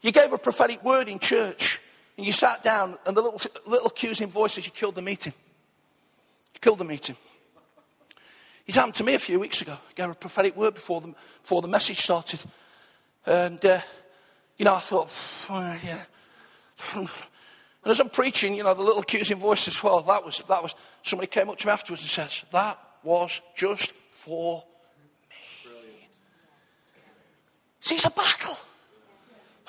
You 0.00 0.12
gave 0.12 0.32
a 0.32 0.38
prophetic 0.38 0.82
word 0.82 1.08
in 1.10 1.18
church, 1.18 1.78
and 2.16 2.24
you 2.24 2.32
sat 2.32 2.64
down, 2.64 2.96
and 3.04 3.14
the 3.14 3.20
little, 3.20 3.40
little 3.66 3.88
accusing 3.88 4.28
voices, 4.28 4.64
you 4.64 4.72
killed 4.72 4.94
the 4.94 5.02
meeting. 5.02 5.34
You 6.54 6.60
killed 6.60 6.78
the 6.78 6.84
meeting. 6.84 7.16
It 8.66 8.74
happened 8.74 8.96
to 8.96 9.04
me 9.04 9.14
a 9.14 9.18
few 9.18 9.38
weeks 9.38 9.62
ago. 9.62 9.72
I 9.72 9.92
gave 9.94 10.10
a 10.10 10.14
prophetic 10.14 10.56
word 10.56 10.74
before 10.74 11.00
the, 11.00 11.14
before 11.42 11.62
the 11.62 11.68
message 11.68 12.00
started. 12.00 12.40
And, 13.24 13.64
uh, 13.64 13.80
you 14.56 14.64
know, 14.64 14.74
I 14.74 14.80
thought, 14.80 15.10
oh, 15.50 15.76
yeah. 15.84 16.02
And 17.86 17.92
as 17.92 18.00
I'm 18.00 18.08
preaching, 18.08 18.56
you 18.56 18.64
know, 18.64 18.74
the 18.74 18.82
little 18.82 19.02
accusing 19.02 19.36
voice 19.36 19.68
as 19.68 19.80
well, 19.80 20.00
that 20.00 20.24
was, 20.24 20.42
that 20.48 20.60
was, 20.60 20.74
somebody 21.04 21.28
came 21.28 21.48
up 21.48 21.56
to 21.58 21.68
me 21.68 21.72
afterwards 21.72 22.02
and 22.02 22.10
says, 22.10 22.44
that 22.50 22.80
was 23.04 23.40
just 23.54 23.92
for 24.12 24.64
me. 25.30 26.08
See, 27.78 27.94
it's 27.94 28.04
a 28.04 28.10
battle. 28.10 28.58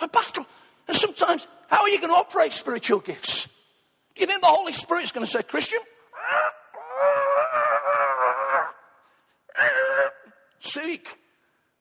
A 0.01 0.07
battle. 0.07 0.47
And 0.87 0.97
sometimes, 0.97 1.47
how 1.67 1.83
are 1.83 1.89
you 1.89 1.99
going 1.99 2.09
to 2.09 2.15
operate 2.15 2.53
spiritual 2.53 3.01
gifts? 3.01 3.45
Do 4.15 4.21
you 4.21 4.25
think 4.25 4.41
the 4.41 4.47
Holy 4.47 4.73
Spirit's 4.73 5.11
going 5.11 5.23
to 5.23 5.31
say, 5.31 5.43
Christian? 5.43 5.81
Seek. 10.67 11.17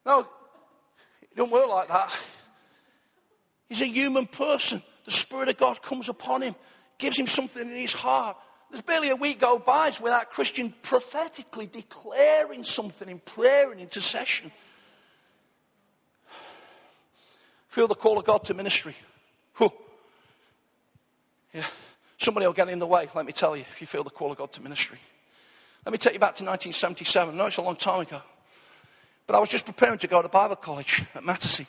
No, 0.05 0.21
it 1.23 1.37
don't 1.37 1.51
work 1.51 1.69
like 1.69 1.89
that. 1.89 2.17
He's 3.69 3.81
a 3.83 3.87
human 3.87 4.27
person. 4.27 4.83
The 5.05 5.11
Spirit 5.11 5.49
of 5.49 5.57
God 5.57 5.83
comes 5.83 6.09
upon 6.09 6.43
him, 6.43 6.55
gives 6.99 7.19
him 7.19 7.27
something 7.27 7.63
in 7.63 7.77
his 7.77 7.93
heart. 7.93 8.37
There's 8.71 8.83
barely 8.83 9.11
a 9.11 9.17
week 9.17 9.41
go 9.41 9.59
by 9.59 9.93
without 10.01 10.31
Christian 10.31 10.75
prophetically 10.83 11.67
declaring 11.67 12.65
something 12.65 13.09
in 13.09 13.21
prayer 13.21 13.71
and 13.71 13.81
intercession. 13.81 14.51
Feel 17.69 17.89
the 17.89 17.95
call 17.95 18.19
of 18.19 18.25
God 18.25 18.45
to 18.45 18.55
ministry. 18.55 18.95
Yeah. 21.53 21.65
Somebody 22.19 22.47
will 22.47 22.53
get 22.53 22.69
in 22.69 22.79
the 22.79 22.87
way, 22.87 23.09
let 23.15 23.25
me 23.25 23.33
tell 23.33 23.57
you, 23.57 23.65
if 23.71 23.81
you 23.81 23.87
feel 23.87 24.05
the 24.05 24.11
call 24.11 24.31
of 24.31 24.37
God 24.37 24.53
to 24.53 24.63
ministry. 24.63 24.99
Let 25.85 25.93
me 25.93 25.99
take 25.99 26.13
you 26.13 26.19
back 26.19 26.35
to 26.37 26.45
1977. 26.45 27.35
I 27.35 27.37
know 27.37 27.47
it's 27.47 27.57
a 27.57 27.63
long 27.63 27.77
time 27.77 28.01
ago. 28.01 28.21
But 29.27 29.37
I 29.37 29.39
was 29.41 29.49
just 29.49 29.67
preparing 29.67 29.99
to 29.99 30.07
go 30.07 30.23
to 30.23 30.29
Bible 30.29 30.57
college 30.57 31.05
at 31.15 31.25
Mattersey. 31.25 31.67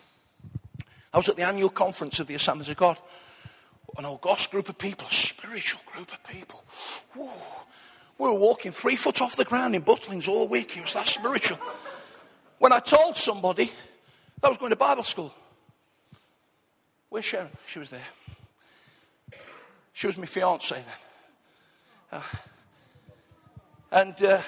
I 1.14 1.18
was 1.18 1.30
at 1.30 1.36
the 1.36 1.44
annual 1.44 1.70
conference 1.70 2.20
of 2.20 2.28
the 2.28 2.36
Assemblies 2.36 2.70
of 2.70 2.78
God. 2.78 2.98
An 3.98 4.06
august 4.06 4.52
group 4.52 4.70
of 4.70 4.78
people, 4.78 5.08
a 5.10 5.14
spiritual 5.14 5.82
group 5.92 6.12
of 6.12 6.24
people. 6.24 6.64
We 7.16 8.28
were 8.28 8.34
walking 8.34 8.72
three 8.72 8.96
foot 8.96 9.22
off 9.22 9.36
the 9.36 9.46
ground 9.46 9.76
in 9.76 9.82
Butlins 9.82 10.28
all 10.28 10.48
week. 10.48 10.78
It 10.78 10.84
was 10.84 10.94
that 10.94 11.08
spiritual. 11.08 11.58
When 12.60 12.72
I 12.74 12.80
told 12.80 13.18
somebody 13.18 13.72
that 14.42 14.48
I 14.48 14.50
was 14.50 14.58
going 14.58 14.70
to 14.72 14.76
Bible 14.76 15.04
school, 15.04 15.34
Where's 17.10 17.26
Sharon? 17.26 17.50
She 17.68 17.80
was 17.80 17.90
there. 17.90 19.40
She 19.94 20.08
was 20.08 20.18
my 20.18 20.26
fiance 20.26 20.76
then. 20.76 22.20
Uh, 22.20 22.22
and 23.92 24.24
uh, 24.24 24.42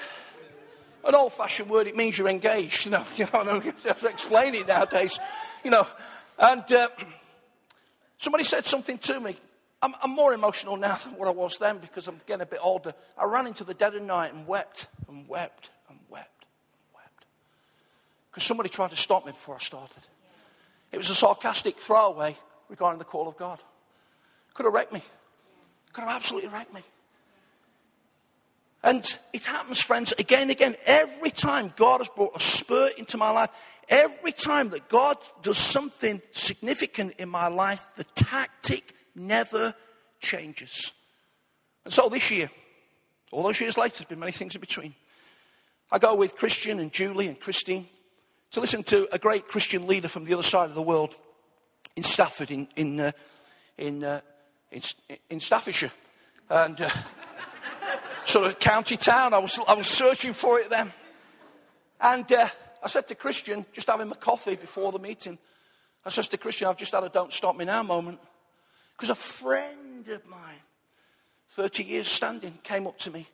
an 1.05 1.15
old 1.15 1.33
fashioned 1.33 1.69
word, 1.69 1.87
it 1.87 1.95
means 1.95 2.17
you're 2.17 2.27
engaged. 2.27 2.85
You 2.85 2.91
know, 2.91 3.05
you 3.15 3.25
know, 3.25 3.39
I 3.39 3.43
don't 3.43 3.63
have 3.63 3.99
to 4.01 4.07
explain 4.07 4.55
it 4.55 4.67
nowadays. 4.67 5.19
You 5.63 5.71
know, 5.71 5.87
and 6.37 6.71
uh, 6.71 6.89
somebody 8.17 8.43
said 8.43 8.65
something 8.65 8.97
to 8.99 9.19
me. 9.19 9.37
I'm, 9.81 9.95
I'm, 10.03 10.11
more 10.11 10.33
emotional 10.33 10.75
now 10.75 10.97
than 10.97 11.13
what 11.13 11.29
I 11.29 11.31
was 11.31 11.57
then 11.57 11.77
because 11.77 12.07
I'm 12.07 12.19
getting 12.27 12.41
a 12.41 12.45
bit 12.45 12.59
older. 12.61 12.93
I 13.17 13.25
ran 13.25 13.47
into 13.47 13.63
the 13.63 13.73
dead 13.73 13.95
of 13.95 14.01
night 14.01 14.33
and 14.33 14.45
wept 14.45 14.87
and 15.07 15.25
wept 15.27 15.69
and 15.89 15.97
wept 16.09 16.45
and 16.69 16.77
wept. 16.93 17.25
Because 18.29 18.43
somebody 18.43 18.67
tried 18.67 18.89
to 18.89 18.97
stop 18.97 19.25
me 19.25 19.31
before 19.31 19.55
I 19.55 19.59
started. 19.59 20.03
It 20.91 20.97
was 20.97 21.09
a 21.09 21.15
sarcastic 21.15 21.77
throwaway 21.77 22.35
regarding 22.67 22.99
the 22.99 23.05
call 23.05 23.29
of 23.29 23.37
God. 23.37 23.61
Could 24.53 24.65
have 24.65 24.73
wrecked 24.73 24.91
me. 24.91 25.01
Could 25.93 26.03
have 26.03 26.15
absolutely 26.15 26.49
wrecked 26.49 26.73
me. 26.73 26.81
And 28.83 29.05
it 29.33 29.43
happens, 29.43 29.81
friends, 29.81 30.13
again 30.17 30.43
and 30.43 30.51
again. 30.51 30.75
Every 30.85 31.31
time 31.31 31.73
God 31.75 31.99
has 31.99 32.09
brought 32.09 32.35
a 32.35 32.39
spur 32.39 32.89
into 32.97 33.17
my 33.17 33.29
life, 33.29 33.49
every 33.89 34.31
time 34.31 34.69
that 34.69 34.87
God 34.87 35.17
does 35.41 35.57
something 35.57 36.21
significant 36.31 37.15
in 37.17 37.27
my 37.27 37.47
life, 37.47 37.85
the 37.97 38.05
tactic 38.05 38.93
never 39.15 39.73
changes. 40.21 40.93
And 41.83 41.93
so 41.93 42.07
this 42.07 42.31
year, 42.31 42.49
all 43.31 43.43
those 43.43 43.59
years 43.59 43.77
later, 43.77 43.97
there's 43.97 44.05
been 44.05 44.19
many 44.19 44.31
things 44.31 44.55
in 44.55 44.61
between. 44.61 44.95
I 45.91 45.99
go 45.99 46.15
with 46.15 46.35
Christian 46.35 46.79
and 46.79 46.91
Julie 46.91 47.27
and 47.27 47.39
Christine 47.39 47.87
to 48.51 48.61
listen 48.61 48.83
to 48.83 49.07
a 49.11 49.19
great 49.19 49.47
Christian 49.47 49.87
leader 49.87 50.07
from 50.07 50.23
the 50.23 50.33
other 50.33 50.43
side 50.43 50.69
of 50.69 50.75
the 50.75 50.81
world 50.81 51.15
in 51.95 52.03
Stafford, 52.03 52.51
in, 52.51 52.67
in, 52.75 52.99
uh, 52.99 53.11
in, 53.77 54.03
uh, 54.03 54.21
in, 54.71 54.81
in, 55.29 55.39
Staffordshire. 55.39 55.91
And 56.49 56.79
uh, 56.79 56.89
sort 58.29 58.47
of 58.47 58.59
county 58.59 58.95
town. 58.95 59.33
I 59.33 59.39
was, 59.39 59.59
I 59.67 59.73
was 59.73 59.87
searching 59.87 60.33
for 60.33 60.59
it 60.59 60.69
then. 60.69 60.91
And 61.99 62.31
uh, 62.31 62.47
I 62.83 62.87
said 62.87 63.07
to 63.07 63.15
Christian, 63.15 63.65
just 63.73 63.89
having 63.89 64.07
my 64.07 64.15
coffee 64.15 64.55
before 64.55 64.91
the 64.91 64.99
meeting, 64.99 65.37
I 66.05 66.09
said 66.09 66.25
to 66.25 66.37
Christian, 66.37 66.67
I've 66.67 66.77
just 66.77 66.93
had 66.93 67.03
a 67.03 67.09
don't 67.09 67.33
stop 67.33 67.57
me 67.57 67.65
now 67.65 67.83
moment. 67.83 68.19
Because 68.95 69.09
a 69.09 69.15
friend 69.15 70.07
of 70.07 70.25
mine, 70.27 70.61
30 71.49 71.83
years 71.83 72.07
standing, 72.07 72.57
came 72.63 72.87
up 72.87 72.97
to 72.99 73.11
me 73.11 73.27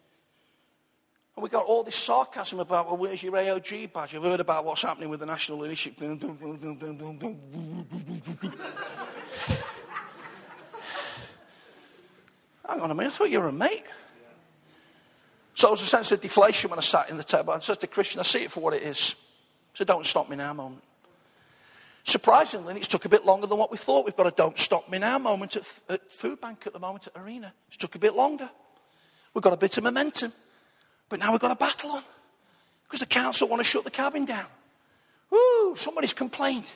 and 1.35 1.43
we 1.43 1.49
got 1.49 1.65
all 1.65 1.83
this 1.83 1.95
sarcasm 1.97 2.61
about, 2.61 2.85
well, 2.87 2.95
where's 2.95 3.21
your 3.21 3.33
AOG 3.33 3.91
badge? 3.91 4.15
I've 4.15 4.23
heard 4.23 4.39
about 4.39 4.63
what's 4.63 4.83
happening 4.83 5.09
with 5.09 5.19
the 5.19 5.25
national 5.25 5.59
leadership. 5.59 5.99
Hang 5.99 6.21
on 12.81 12.89
a 12.89 12.95
minute, 12.95 13.13
I 13.13 13.15
thought 13.15 13.29
you 13.29 13.41
were 13.41 13.49
a 13.49 13.51
mate. 13.51 13.83
So 15.55 15.67
there 15.67 15.71
was 15.71 15.81
a 15.81 15.85
sense 15.85 16.11
of 16.11 16.21
deflation 16.21 16.69
when 16.69 16.79
I 16.79 16.81
sat 16.81 17.09
in 17.09 17.17
the 17.17 17.23
table. 17.23 17.53
I 17.53 17.59
said 17.59 17.79
to 17.79 17.87
Christian, 17.87 18.19
I 18.19 18.23
see 18.23 18.43
it 18.43 18.51
for 18.51 18.59
what 18.59 18.73
it 18.73 18.83
is. 18.83 19.15
So 19.73 19.85
don't 19.85 20.05
stop 20.05 20.29
me 20.29 20.35
now 20.35 20.53
moment. 20.53 20.83
Surprisingly, 22.03 22.75
it's 22.75 22.87
took 22.87 23.05
a 23.05 23.09
bit 23.09 23.25
longer 23.25 23.47
than 23.47 23.57
what 23.57 23.71
we 23.71 23.77
thought. 23.77 24.05
We've 24.05 24.15
got 24.15 24.27
a 24.27 24.31
don't 24.31 24.59
stop 24.59 24.89
me 24.89 24.99
now 24.99 25.17
moment 25.17 25.55
at, 25.55 25.63
at 25.89 26.11
Food 26.11 26.39
Bank 26.39 26.67
at 26.67 26.73
the 26.73 26.79
moment 26.79 27.07
at 27.07 27.19
Arena. 27.19 27.53
It's 27.69 27.77
took 27.77 27.95
a 27.95 27.99
bit 27.99 28.15
longer. 28.15 28.49
We've 29.33 29.41
got 29.41 29.53
a 29.53 29.57
bit 29.57 29.77
of 29.77 29.83
momentum. 29.83 30.33
But 31.09 31.19
now 31.19 31.31
we've 31.31 31.41
got 31.41 31.51
a 31.51 31.55
battle 31.55 31.91
on 31.91 32.03
because 32.83 32.99
the 32.99 33.05
council 33.05 33.47
want 33.47 33.61
to 33.61 33.63
shut 33.63 33.85
the 33.85 33.91
cabin 33.91 34.25
down. 34.25 34.45
Woo, 35.29 35.75
somebody's 35.75 36.13
complained. 36.13 36.69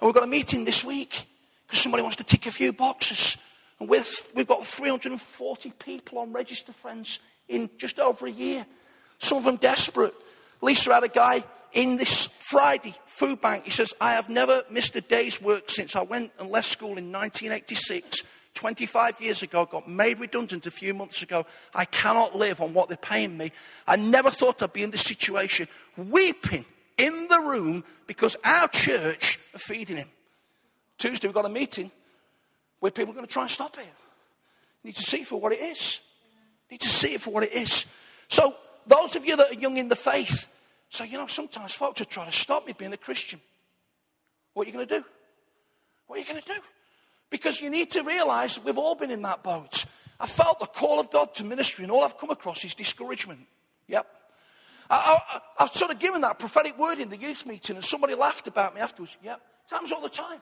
And 0.00 0.06
we've 0.06 0.14
got 0.14 0.24
a 0.24 0.28
meeting 0.28 0.64
this 0.64 0.84
week 0.84 1.26
because 1.66 1.80
somebody 1.80 2.02
wants 2.02 2.16
to 2.16 2.24
tick 2.24 2.46
a 2.46 2.50
few 2.50 2.72
boxes. 2.72 3.36
And 3.78 3.88
we've 3.88 4.46
got 4.46 4.66
340 4.66 5.70
people 5.78 6.18
on 6.18 6.32
register, 6.32 6.72
friends, 6.72 7.20
in 7.48 7.70
just 7.78 7.98
over 7.98 8.26
a 8.26 8.30
year. 8.30 8.66
Some 9.18 9.38
of 9.38 9.44
them 9.44 9.56
desperate. 9.56 10.14
Lisa 10.60 10.92
had 10.92 11.04
a 11.04 11.08
guy 11.08 11.44
in 11.72 11.96
this 11.96 12.26
Friday 12.26 12.94
food 13.06 13.40
bank. 13.40 13.64
He 13.64 13.70
says, 13.70 13.92
I 14.00 14.12
have 14.12 14.28
never 14.28 14.62
missed 14.70 14.96
a 14.96 15.00
day's 15.00 15.40
work 15.40 15.68
since 15.68 15.96
I 15.96 16.02
went 16.02 16.32
and 16.38 16.50
left 16.50 16.68
school 16.68 16.96
in 16.96 17.12
1986 17.12 18.22
25 18.54 19.20
years 19.20 19.42
ago, 19.42 19.66
got 19.66 19.88
made 19.88 20.18
redundant 20.18 20.66
a 20.66 20.70
few 20.70 20.94
months 20.94 21.22
ago. 21.22 21.46
I 21.74 21.84
cannot 21.84 22.34
live 22.34 22.60
on 22.60 22.72
what 22.72 22.88
they're 22.88 22.96
paying 22.96 23.36
me. 23.36 23.52
I 23.86 23.96
never 23.96 24.30
thought 24.30 24.62
I'd 24.62 24.72
be 24.72 24.82
in 24.82 24.90
this 24.90 25.02
situation, 25.02 25.68
weeping 25.96 26.64
in 26.96 27.28
the 27.28 27.38
room 27.38 27.84
because 28.06 28.36
our 28.44 28.66
church 28.68 29.38
are 29.54 29.58
feeding 29.58 29.98
him. 29.98 30.08
Tuesday, 30.98 31.28
we've 31.28 31.34
got 31.34 31.44
a 31.44 31.50
meeting 31.50 31.90
where 32.80 32.90
people 32.90 33.12
are 33.12 33.14
going 33.14 33.26
to 33.26 33.32
try 33.32 33.42
and 33.42 33.50
stop 33.50 33.78
it. 33.78 33.84
You 33.84 34.88
need 34.88 34.96
to 34.96 35.02
see 35.02 35.22
for 35.22 35.38
what 35.38 35.52
it 35.52 35.60
is. 35.60 36.00
Need 36.70 36.80
to 36.80 36.88
see 36.88 37.14
it 37.14 37.20
for 37.20 37.30
what 37.30 37.44
it 37.44 37.52
is. 37.52 37.86
So, 38.28 38.54
those 38.86 39.16
of 39.16 39.24
you 39.24 39.36
that 39.36 39.50
are 39.50 39.54
young 39.54 39.76
in 39.76 39.88
the 39.88 39.96
faith, 39.96 40.46
say, 40.90 41.08
you 41.08 41.18
know, 41.18 41.26
sometimes 41.26 41.72
folks 41.72 42.00
are 42.00 42.06
trying 42.06 42.30
to 42.30 42.36
stop 42.36 42.66
me 42.66 42.72
being 42.76 42.92
a 42.92 42.96
Christian. 42.96 43.40
What 44.54 44.66
are 44.66 44.70
you 44.70 44.74
going 44.74 44.86
to 44.86 44.98
do? 45.00 45.04
What 46.06 46.16
are 46.16 46.20
you 46.20 46.26
going 46.26 46.40
to 46.40 46.46
do? 46.46 46.60
Because 47.30 47.60
you 47.60 47.70
need 47.70 47.90
to 47.92 48.02
realize 48.02 48.62
we've 48.62 48.78
all 48.78 48.94
been 48.94 49.10
in 49.10 49.22
that 49.22 49.42
boat. 49.42 49.84
I 50.18 50.26
felt 50.26 50.60
the 50.60 50.66
call 50.66 51.00
of 51.00 51.10
God 51.10 51.34
to 51.36 51.44
ministry, 51.44 51.84
and 51.84 51.92
all 51.92 52.04
I've 52.04 52.18
come 52.18 52.30
across 52.30 52.64
is 52.64 52.74
discouragement. 52.74 53.40
Yep. 53.88 54.06
I, 54.88 55.40
have 55.58 55.70
sort 55.70 55.90
of 55.90 55.98
given 55.98 56.20
that 56.20 56.38
prophetic 56.38 56.78
word 56.78 56.98
in 56.98 57.08
the 57.08 57.16
youth 57.16 57.44
meeting, 57.44 57.76
and 57.76 57.84
somebody 57.84 58.14
laughed 58.14 58.46
about 58.46 58.74
me 58.74 58.80
afterwards. 58.80 59.16
Yep. 59.22 59.36
It 59.36 59.70
happens 59.70 59.92
all 59.92 60.00
the 60.00 60.08
time. 60.08 60.40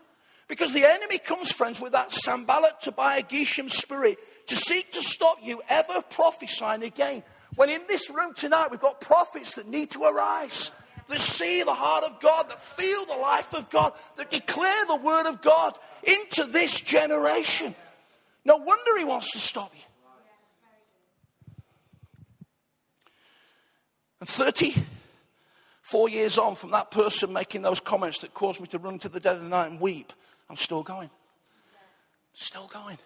Because 0.48 0.72
the 0.72 0.85
enemy 0.85 1.18
comes, 1.18 1.50
friends, 1.50 1.80
with 1.80 1.92
that 1.92 2.12
Sanballat 2.12 2.80
Tobiah 2.83 3.22
Geshem 3.22 3.70
spirit 3.70 4.18
to 4.48 4.57
seek 4.57 4.92
to 4.92 5.02
stop 5.02 5.38
you 5.42 5.62
ever 5.68 6.02
prophesying 6.11 6.83
again. 6.83 7.22
When 7.57 7.70
in 7.70 7.83
this 7.88 8.11
room 8.11 8.35
tonight 8.35 8.70
we've 8.70 8.80
got 8.80 9.00
prophets 9.00 9.54
that 9.54 9.68
need 9.68 9.90
to 9.92 10.04
arise 10.04 10.70
that 11.09 11.20
see 11.20 11.62
the 11.62 11.74
heart 11.74 12.04
of 12.04 12.20
God, 12.20 12.48
that 12.48 12.62
feel 12.62 13.04
the 13.04 13.16
life 13.16 13.54
of 13.54 13.68
God, 13.70 13.92
that 14.16 14.30
declare 14.30 14.87
the 14.87 14.96
word 14.96 15.26
of 15.26 15.42
God 15.42 15.78
into 16.02 16.44
this 16.44 16.80
generation. 16.80 17.74
No 18.44 18.57
wonder 18.57 18.98
he 18.98 19.04
wants 19.04 19.33
to 19.33 19.38
stop 19.38 19.72
you. 19.74 19.80
And 24.20 24.28
34 24.28 26.09
years 26.09 26.38
on 26.38 26.54
from 26.57 26.70
that 26.70 26.90
person 26.90 27.33
making 27.33 27.62
those 27.62 27.80
comments 27.80 28.20
that 28.20 28.33
caused 28.33 28.61
me 28.61 28.66
to 28.68 28.78
run 28.78 28.98
to 29.00 29.09
the 29.09 29.20
dead 29.20 29.37
of 29.37 29.42
the 29.42 29.48
night 29.48 29.70
and 29.70 29.80
weep, 29.80 30.12
I'm 30.48 30.57
still 30.57 30.83
going. 30.83 31.11
Still 32.35 32.66
going. 32.66 32.98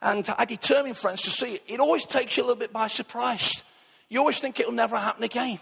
And 0.00 0.28
I 0.36 0.44
determine, 0.44 0.94
friends, 0.94 1.22
to 1.22 1.30
see 1.30 1.54
it. 1.54 1.62
It 1.68 1.80
always 1.80 2.04
takes 2.04 2.36
you 2.36 2.42
a 2.42 2.46
little 2.46 2.58
bit 2.58 2.72
by 2.72 2.88
surprise. 2.88 3.62
You 4.08 4.18
always 4.18 4.40
think 4.40 4.58
it'll 4.58 4.72
never 4.72 4.96
happen 4.98 5.22
again. 5.22 5.60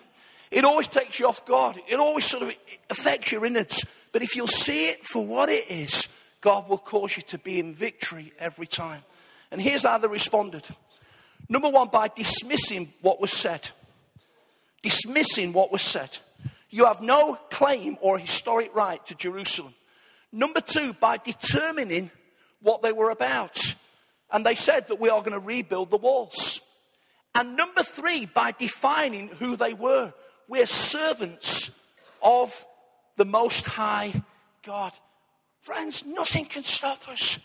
It 0.51 0.65
always 0.65 0.89
takes 0.89 1.21
you 1.21 1.29
off 1.29 1.45
guard. 1.47 1.81
It 1.89 2.01
always 2.01 2.25
sort 2.25 2.45
of 2.45 2.55
affects 2.89 3.31
your 3.31 3.45
innards. 3.45 3.85
But 4.13 4.23
if 4.23 4.35
you'll 4.35 4.47
see 4.47 4.89
it 4.89 5.05
for 5.07 5.25
what 5.25 5.49
it 5.49 5.71
is, 5.71 6.09
God 6.41 6.69
will 6.69 6.79
cause 6.79 7.17
you 7.17 7.23
to 7.25 7.39
be 7.39 7.59
in 7.61 7.75
victory 7.75 8.33
every 8.39 8.67
time. 8.67 9.03
And 9.51 9.61
here's 9.61 9.83
how 9.83 9.99
they 9.99 10.09
responded. 10.09 10.67
Number 11.49 11.69
one, 11.69 11.89
by 11.89 12.09
dismissing 12.09 12.93
what 13.03 13.21
was 13.21 13.33
said. 13.33 13.71
Dismissing 14.83 15.53
what 15.53 15.71
was 15.71 15.83
said. 15.83 16.19
You 16.71 16.87
have 16.87 17.03
no 17.03 17.35
claim 17.51 17.99
or 18.01 18.19
historic 18.19 18.75
right 18.75 19.05
to 19.07 19.15
Jerusalem. 19.15 19.75
Number 20.33 20.61
two, 20.61 20.93
by 20.93 21.17
determining 21.17 22.11
what 22.63 22.83
they 22.83 22.93
were 22.93 23.11
about. 23.11 23.75
And 24.31 24.47
they 24.47 24.55
said 24.55 24.89
that 24.89 25.01
we 25.01 25.09
are 25.09 25.21
going 25.21 25.33
to 25.33 25.39
rebuild 25.39 25.91
the 25.91 25.97
walls. 25.97 26.61
And 27.35 27.57
number 27.57 27.83
three, 27.83 28.27
by 28.27 28.53
defining 28.53 29.29
who 29.29 29.57
they 29.57 29.75
were. 29.75 30.13
We're 30.49 30.67
servants 30.67 31.71
of 32.23 32.65
the 33.17 33.25
Most 33.25 33.67
High 33.67 34.13
God. 34.65 34.93
Friends, 35.61 36.05
nothing 36.05 36.45
can 36.45 36.65
stop 36.65 37.09
us. 37.09 37.39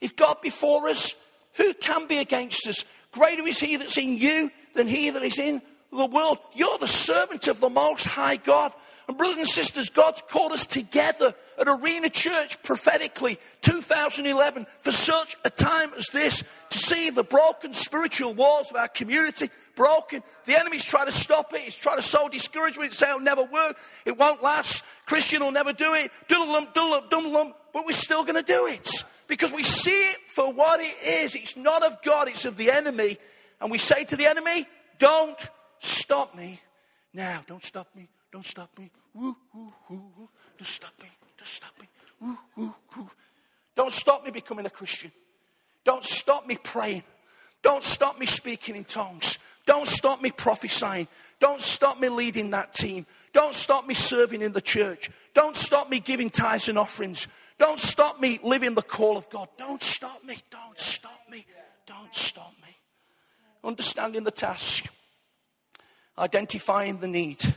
If 0.00 0.16
God 0.16 0.40
before 0.42 0.88
us, 0.88 1.14
who 1.54 1.72
can 1.74 2.06
be 2.06 2.18
against 2.18 2.66
us? 2.68 2.84
Greater 3.12 3.46
is 3.46 3.58
He 3.58 3.76
that's 3.76 3.98
in 3.98 4.16
you 4.16 4.50
than 4.74 4.86
He 4.86 5.10
that 5.10 5.22
is 5.22 5.38
in 5.38 5.62
the 5.92 6.06
world. 6.06 6.38
You're 6.54 6.78
the 6.78 6.86
servant 6.86 7.48
of 7.48 7.60
the 7.60 7.70
Most 7.70 8.04
High 8.04 8.36
God. 8.36 8.72
And 9.10 9.18
brothers 9.18 9.38
and 9.38 9.48
sisters, 9.48 9.90
God's 9.90 10.22
called 10.22 10.52
us 10.52 10.66
together 10.66 11.34
at 11.58 11.66
Arena 11.66 12.08
Church 12.08 12.62
prophetically 12.62 13.40
2011 13.60 14.68
for 14.82 14.92
such 14.92 15.36
a 15.44 15.50
time 15.50 15.90
as 15.98 16.06
this 16.12 16.44
to 16.68 16.78
see 16.78 17.10
the 17.10 17.24
broken 17.24 17.72
spiritual 17.72 18.34
walls 18.34 18.70
of 18.70 18.76
our 18.76 18.86
community 18.86 19.50
broken. 19.74 20.22
The 20.44 20.56
enemy's 20.56 20.84
trying 20.84 21.06
to 21.06 21.12
stop 21.12 21.52
it. 21.54 21.62
He's 21.62 21.74
trying 21.74 21.96
to 21.96 22.02
sow 22.02 22.28
discouragement, 22.28 22.92
say 22.92 23.08
it'll 23.08 23.18
never 23.18 23.42
work. 23.42 23.76
It 24.04 24.16
won't 24.16 24.44
last. 24.44 24.84
Christian 25.06 25.42
will 25.42 25.50
never 25.50 25.72
do 25.72 25.92
it. 25.94 26.12
Diddle-lum, 26.28 26.68
diddle-lum, 26.72 27.08
diddle-lum. 27.10 27.54
But 27.72 27.86
we're 27.86 27.90
still 27.90 28.22
going 28.22 28.36
to 28.36 28.44
do 28.44 28.68
it 28.68 29.04
because 29.26 29.52
we 29.52 29.64
see 29.64 29.90
it 29.90 30.18
for 30.28 30.52
what 30.52 30.78
it 30.78 30.94
is. 31.04 31.34
It's 31.34 31.56
not 31.56 31.82
of 31.82 32.00
God, 32.04 32.28
it's 32.28 32.44
of 32.44 32.56
the 32.56 32.70
enemy. 32.70 33.18
And 33.60 33.72
we 33.72 33.78
say 33.78 34.04
to 34.04 34.14
the 34.14 34.26
enemy, 34.26 34.68
don't 35.00 35.36
stop 35.80 36.36
me 36.36 36.60
now. 37.12 37.42
Don't 37.48 37.64
stop 37.64 37.88
me. 37.96 38.08
Don't 38.32 38.46
stop 38.46 38.70
me. 38.78 38.90
Woo, 39.14 39.36
woo, 39.52 39.72
woo. 39.88 40.28
Don't 40.56 40.66
stop 40.66 40.92
me. 41.02 41.08
Don't 41.36 41.46
stop 41.46 41.72
me. 41.80 41.88
Woo, 42.20 42.38
woo, 42.56 42.74
woo. 42.96 43.10
Don't 43.74 43.92
stop 43.92 44.24
me 44.24 44.30
becoming 44.30 44.66
a 44.66 44.70
Christian. 44.70 45.10
Don't 45.84 46.04
stop 46.04 46.46
me 46.46 46.56
praying. 46.56 47.02
Don't 47.62 47.82
stop 47.82 48.18
me 48.18 48.26
speaking 48.26 48.76
in 48.76 48.84
tongues. 48.84 49.38
Don't 49.66 49.86
stop 49.86 50.22
me 50.22 50.30
prophesying. 50.30 51.08
Don't 51.40 51.60
stop 51.60 51.98
me 51.98 52.08
leading 52.08 52.50
that 52.50 52.74
team. 52.74 53.06
Don't 53.32 53.54
stop 53.54 53.86
me 53.86 53.94
serving 53.94 54.42
in 54.42 54.52
the 54.52 54.60
church. 54.60 55.10
Don't 55.34 55.56
stop 55.56 55.90
me 55.90 56.00
giving 56.00 56.30
tithes 56.30 56.68
and 56.68 56.78
offerings. 56.78 57.28
Don't 57.58 57.78
stop 57.78 58.20
me 58.20 58.38
living 58.42 58.74
the 58.74 58.82
call 58.82 59.16
of 59.16 59.28
God. 59.30 59.48
Don't 59.58 59.82
stop 59.82 60.24
me. 60.24 60.36
Don't 60.50 60.78
stop 60.78 61.20
me. 61.30 61.46
Don't 61.86 62.14
stop 62.14 62.52
me. 62.62 62.76
Understanding 63.62 64.24
the 64.24 64.30
task, 64.30 64.86
identifying 66.18 66.98
the 66.98 67.08
need 67.08 67.54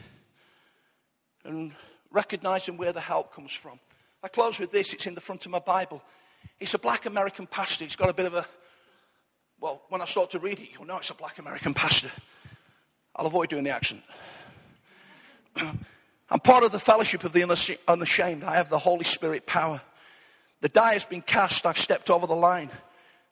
and 1.44 1.74
recognizing 2.12 2.78
where 2.78 2.94
the 2.94 3.02
help 3.02 3.34
comes 3.34 3.54
from. 3.54 3.80
I 4.24 4.28
close 4.28 4.60
with 4.60 4.72
this. 4.72 4.94
It's 4.94 5.08
in 5.08 5.16
the 5.16 5.22
front 5.22 5.46
of 5.46 5.52
my 5.52 5.60
Bible. 5.60 6.02
It's 6.60 6.74
a 6.74 6.80
black 6.80 7.06
American 7.06 7.48
pastor. 7.48 7.86
It's 7.86 7.96
got 7.96 8.10
a 8.10 8.14
bit 8.14 8.26
of 8.26 8.34
a, 8.34 8.46
well, 9.60 9.82
when 9.90 10.02
I 10.02 10.06
start 10.06 10.32
to 10.32 10.40
read 10.40 10.60
it, 10.60 10.70
you'll 10.74 10.86
know 10.86 10.98
it's 10.98 11.10
a 11.10 11.16
black 11.16 11.40
American 11.40 11.74
pastor. 11.74 12.12
I'll 13.16 13.28
avoid 13.28 13.50
doing 13.50 13.64
the 13.64 13.72
accent. 13.72 14.02
I'm 15.58 16.40
part 16.40 16.64
of 16.64 16.72
the 16.72 16.80
fellowship 16.80 17.24
of 17.24 17.34
the 17.34 17.44
unashamed. 17.88 18.44
I 18.44 18.56
have 18.56 18.70
the 18.70 18.80
Holy 18.80 19.04
Spirit 19.04 19.46
power. 19.46 19.82
The 20.62 20.70
die 20.70 20.94
has 20.94 21.06
been 21.06 21.22
cast. 21.22 21.66
I've 21.66 21.78
stepped 21.78 22.10
over 22.10 22.26
the 22.26 22.36
line. 22.36 22.70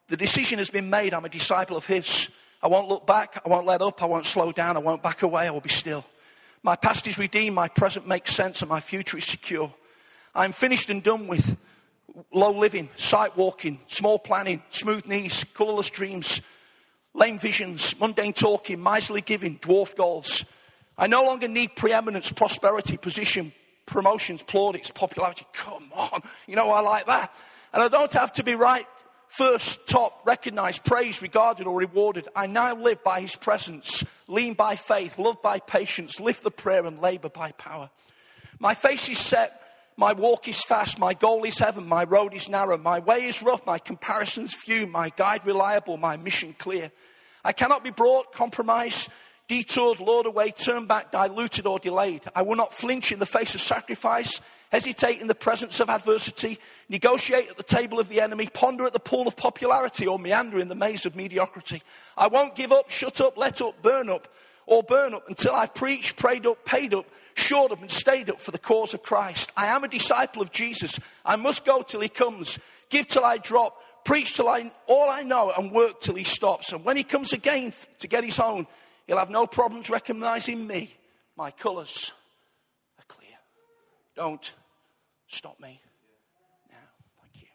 The 0.10 0.18
decision 0.18 0.60
has 0.60 0.70
been 0.70 0.90
made. 0.90 1.14
I'm 1.14 1.26
a 1.26 1.30
disciple 1.30 1.78
of 1.78 1.86
His. 1.86 2.30
I 2.62 2.68
won't 2.68 2.90
look 2.90 3.08
back. 3.08 3.42
I 3.46 3.50
won't 3.50 3.66
let 3.66 3.82
up. 3.82 4.04
I 4.04 4.06
won't 4.06 4.26
slow 4.26 4.52
down. 4.52 4.76
I 4.76 4.82
won't 4.82 5.02
back 5.02 5.22
away. 5.24 5.48
I 5.48 5.52
will 5.52 5.62
be 5.62 5.70
still. 5.70 6.06
My 6.64 6.76
past 6.76 7.08
is 7.08 7.18
redeemed, 7.18 7.56
my 7.56 7.68
present 7.68 8.08
makes 8.08 8.34
sense, 8.34 8.62
and 8.62 8.70
my 8.70 8.80
future 8.80 9.18
is 9.18 9.26
secure. 9.26 9.74
I'm 10.36 10.52
finished 10.52 10.90
and 10.90 11.02
done 11.02 11.28
with 11.28 11.58
low 12.32 12.52
living, 12.52 12.90
sight 12.96 13.36
walking, 13.36 13.80
small 13.88 14.20
planning, 14.20 14.62
smooth 14.70 15.06
knees, 15.06 15.44
colourless 15.54 15.90
dreams, 15.90 16.42
lame 17.14 17.40
visions, 17.40 18.00
mundane 18.00 18.34
talking, 18.34 18.82
miserly 18.82 19.22
giving, 19.22 19.58
dwarf 19.60 19.96
goals. 19.96 20.46
I 20.98 21.08
no 21.08 21.24
longer 21.24 21.48
need 21.48 21.76
preeminence, 21.76 22.32
prosperity, 22.32 22.96
position, 22.98 23.54
promotions, 23.86 24.44
plaudits, 24.44 24.92
popularity. 24.92 25.46
Come 25.54 25.92
on, 25.94 26.22
you 26.48 26.56
know 26.56 26.70
I 26.70 26.82
like 26.82 27.08
that. 27.08 27.34
And 27.74 27.82
I 27.82 27.88
don't 27.88 28.14
have 28.14 28.34
to 28.34 28.44
be 28.44 28.54
right 28.54 28.86
first, 29.32 29.88
top, 29.88 30.22
recognized, 30.26 30.84
praised, 30.84 31.22
regarded, 31.22 31.66
or 31.66 31.80
rewarded. 31.80 32.28
I 32.36 32.48
now 32.48 32.76
live 32.76 33.04
by 33.04 33.22
his 33.22 33.36
presence, 33.36 34.04
lean 34.28 34.54
by 34.54 34.76
faith, 34.76 35.18
love 35.18 35.42
by 35.42 35.60
patience, 35.60 36.20
lift 36.20 36.44
the 36.44 36.52
prayer, 36.52 36.86
and 36.86 37.02
labor 37.02 37.30
by 37.30 37.54
power. 37.54 37.90
My 38.60 38.74
face 38.74 39.08
is 39.10 39.20
set, 39.20 39.62
my 39.96 40.14
walk 40.14 40.48
is 40.48 40.62
fast, 40.62 41.00
my 41.00 41.14
goal 41.14 41.46
is 41.46 41.58
heaven, 41.58 41.88
my 41.88 42.04
road 42.04 42.34
is 42.34 42.50
narrow, 42.50 42.78
my 42.78 43.00
way 43.00 43.24
is 43.24 43.42
rough, 43.42 43.66
my 43.66 43.80
comparisons 43.80 44.54
few, 44.54 44.86
my 44.86 45.10
guide 45.16 45.46
reliable, 45.46 45.96
my 45.96 46.18
mission 46.18 46.54
clear. 46.60 46.92
I 47.44 47.54
cannot 47.54 47.84
be 47.84 47.90
brought, 47.90 48.34
compromised, 48.34 49.10
detoured, 49.52 50.00
lured 50.00 50.26
away, 50.26 50.50
turned 50.50 50.88
back, 50.88 51.12
diluted, 51.12 51.68
or 51.68 51.78
delayed. 51.78 52.24
I 52.34 52.42
will 52.42 52.56
not 52.56 52.74
flinch 52.74 53.12
in 53.12 53.20
the 53.20 53.26
face 53.26 53.54
of 53.54 53.60
sacrifice, 53.60 54.40
hesitate 54.72 55.20
in 55.20 55.28
the 55.28 55.36
presence 55.36 55.82
of 55.82 55.90
adversity, 55.90 56.58
negotiate 56.88 57.50
at 57.50 57.58
the 57.58 57.64
table 57.64 58.00
of 58.00 58.08
the 58.08 58.22
enemy, 58.22 58.48
ponder 58.48 58.86
at 58.86 58.94
the 58.94 59.00
pool 59.02 59.28
of 59.28 59.36
popularity, 59.36 60.08
or 60.08 60.18
meander 60.18 60.58
in 60.58 60.70
the 60.70 60.76
maze 60.76 61.06
of 61.06 61.18
mediocrity. 61.18 61.84
I 62.16 62.28
won't 62.28 62.56
give 62.56 62.72
up, 62.72 62.90
shut 62.90 63.20
up, 63.20 63.36
let 63.36 63.62
up, 63.62 63.82
burn 63.82 64.10
up, 64.10 64.30
or 64.68 64.84
burn 64.84 65.14
up 65.14 65.28
until 65.28 65.54
I've 65.54 65.76
preached, 65.76 66.16
prayed 66.16 66.46
up, 66.46 66.64
paid 66.64 66.94
up, 66.94 67.06
shored 67.34 67.74
up, 67.74 67.82
and 67.82 67.92
stayed 67.92 68.30
up 68.30 68.40
for 68.40 68.52
the 68.52 68.58
cause 68.58 68.94
of 68.94 69.04
Christ. 69.04 69.52
I 69.58 69.66
am 69.66 69.84
a 69.84 69.90
disciple 69.90 70.42
of 70.42 70.54
Jesus. 70.54 70.98
I 71.26 71.36
must 71.36 71.66
go 71.66 71.82
till 71.82 72.00
he 72.00 72.08
comes, 72.08 72.58
give 72.90 73.10
till 73.10 73.26
I 73.26 73.36
drop, 73.36 73.82
preach 74.06 74.38
till 74.38 74.48
I 74.48 74.72
all 74.88 75.10
I 75.10 75.24
know, 75.24 75.52
and 75.52 75.74
work 75.74 76.00
till 76.00 76.16
he 76.16 76.24
stops. 76.24 76.72
And 76.72 76.86
when 76.86 76.96
he 76.96 77.04
comes 77.04 77.34
again 77.34 77.74
to 78.00 78.08
get 78.08 78.24
his 78.24 78.40
own, 78.40 78.66
He'll 79.12 79.20
have 79.20 79.30
no 79.30 79.46
problems 79.46 79.90
recognizing 79.90 80.66
me. 80.66 80.90
My 81.36 81.52
colors 81.52 82.14
are 82.98 83.04
clear. 83.10 83.36
Don't 84.16 84.54
stop 85.28 85.60
me 85.60 85.82
now. 86.70 86.78
Thank 87.22 87.42
you. 87.42 87.50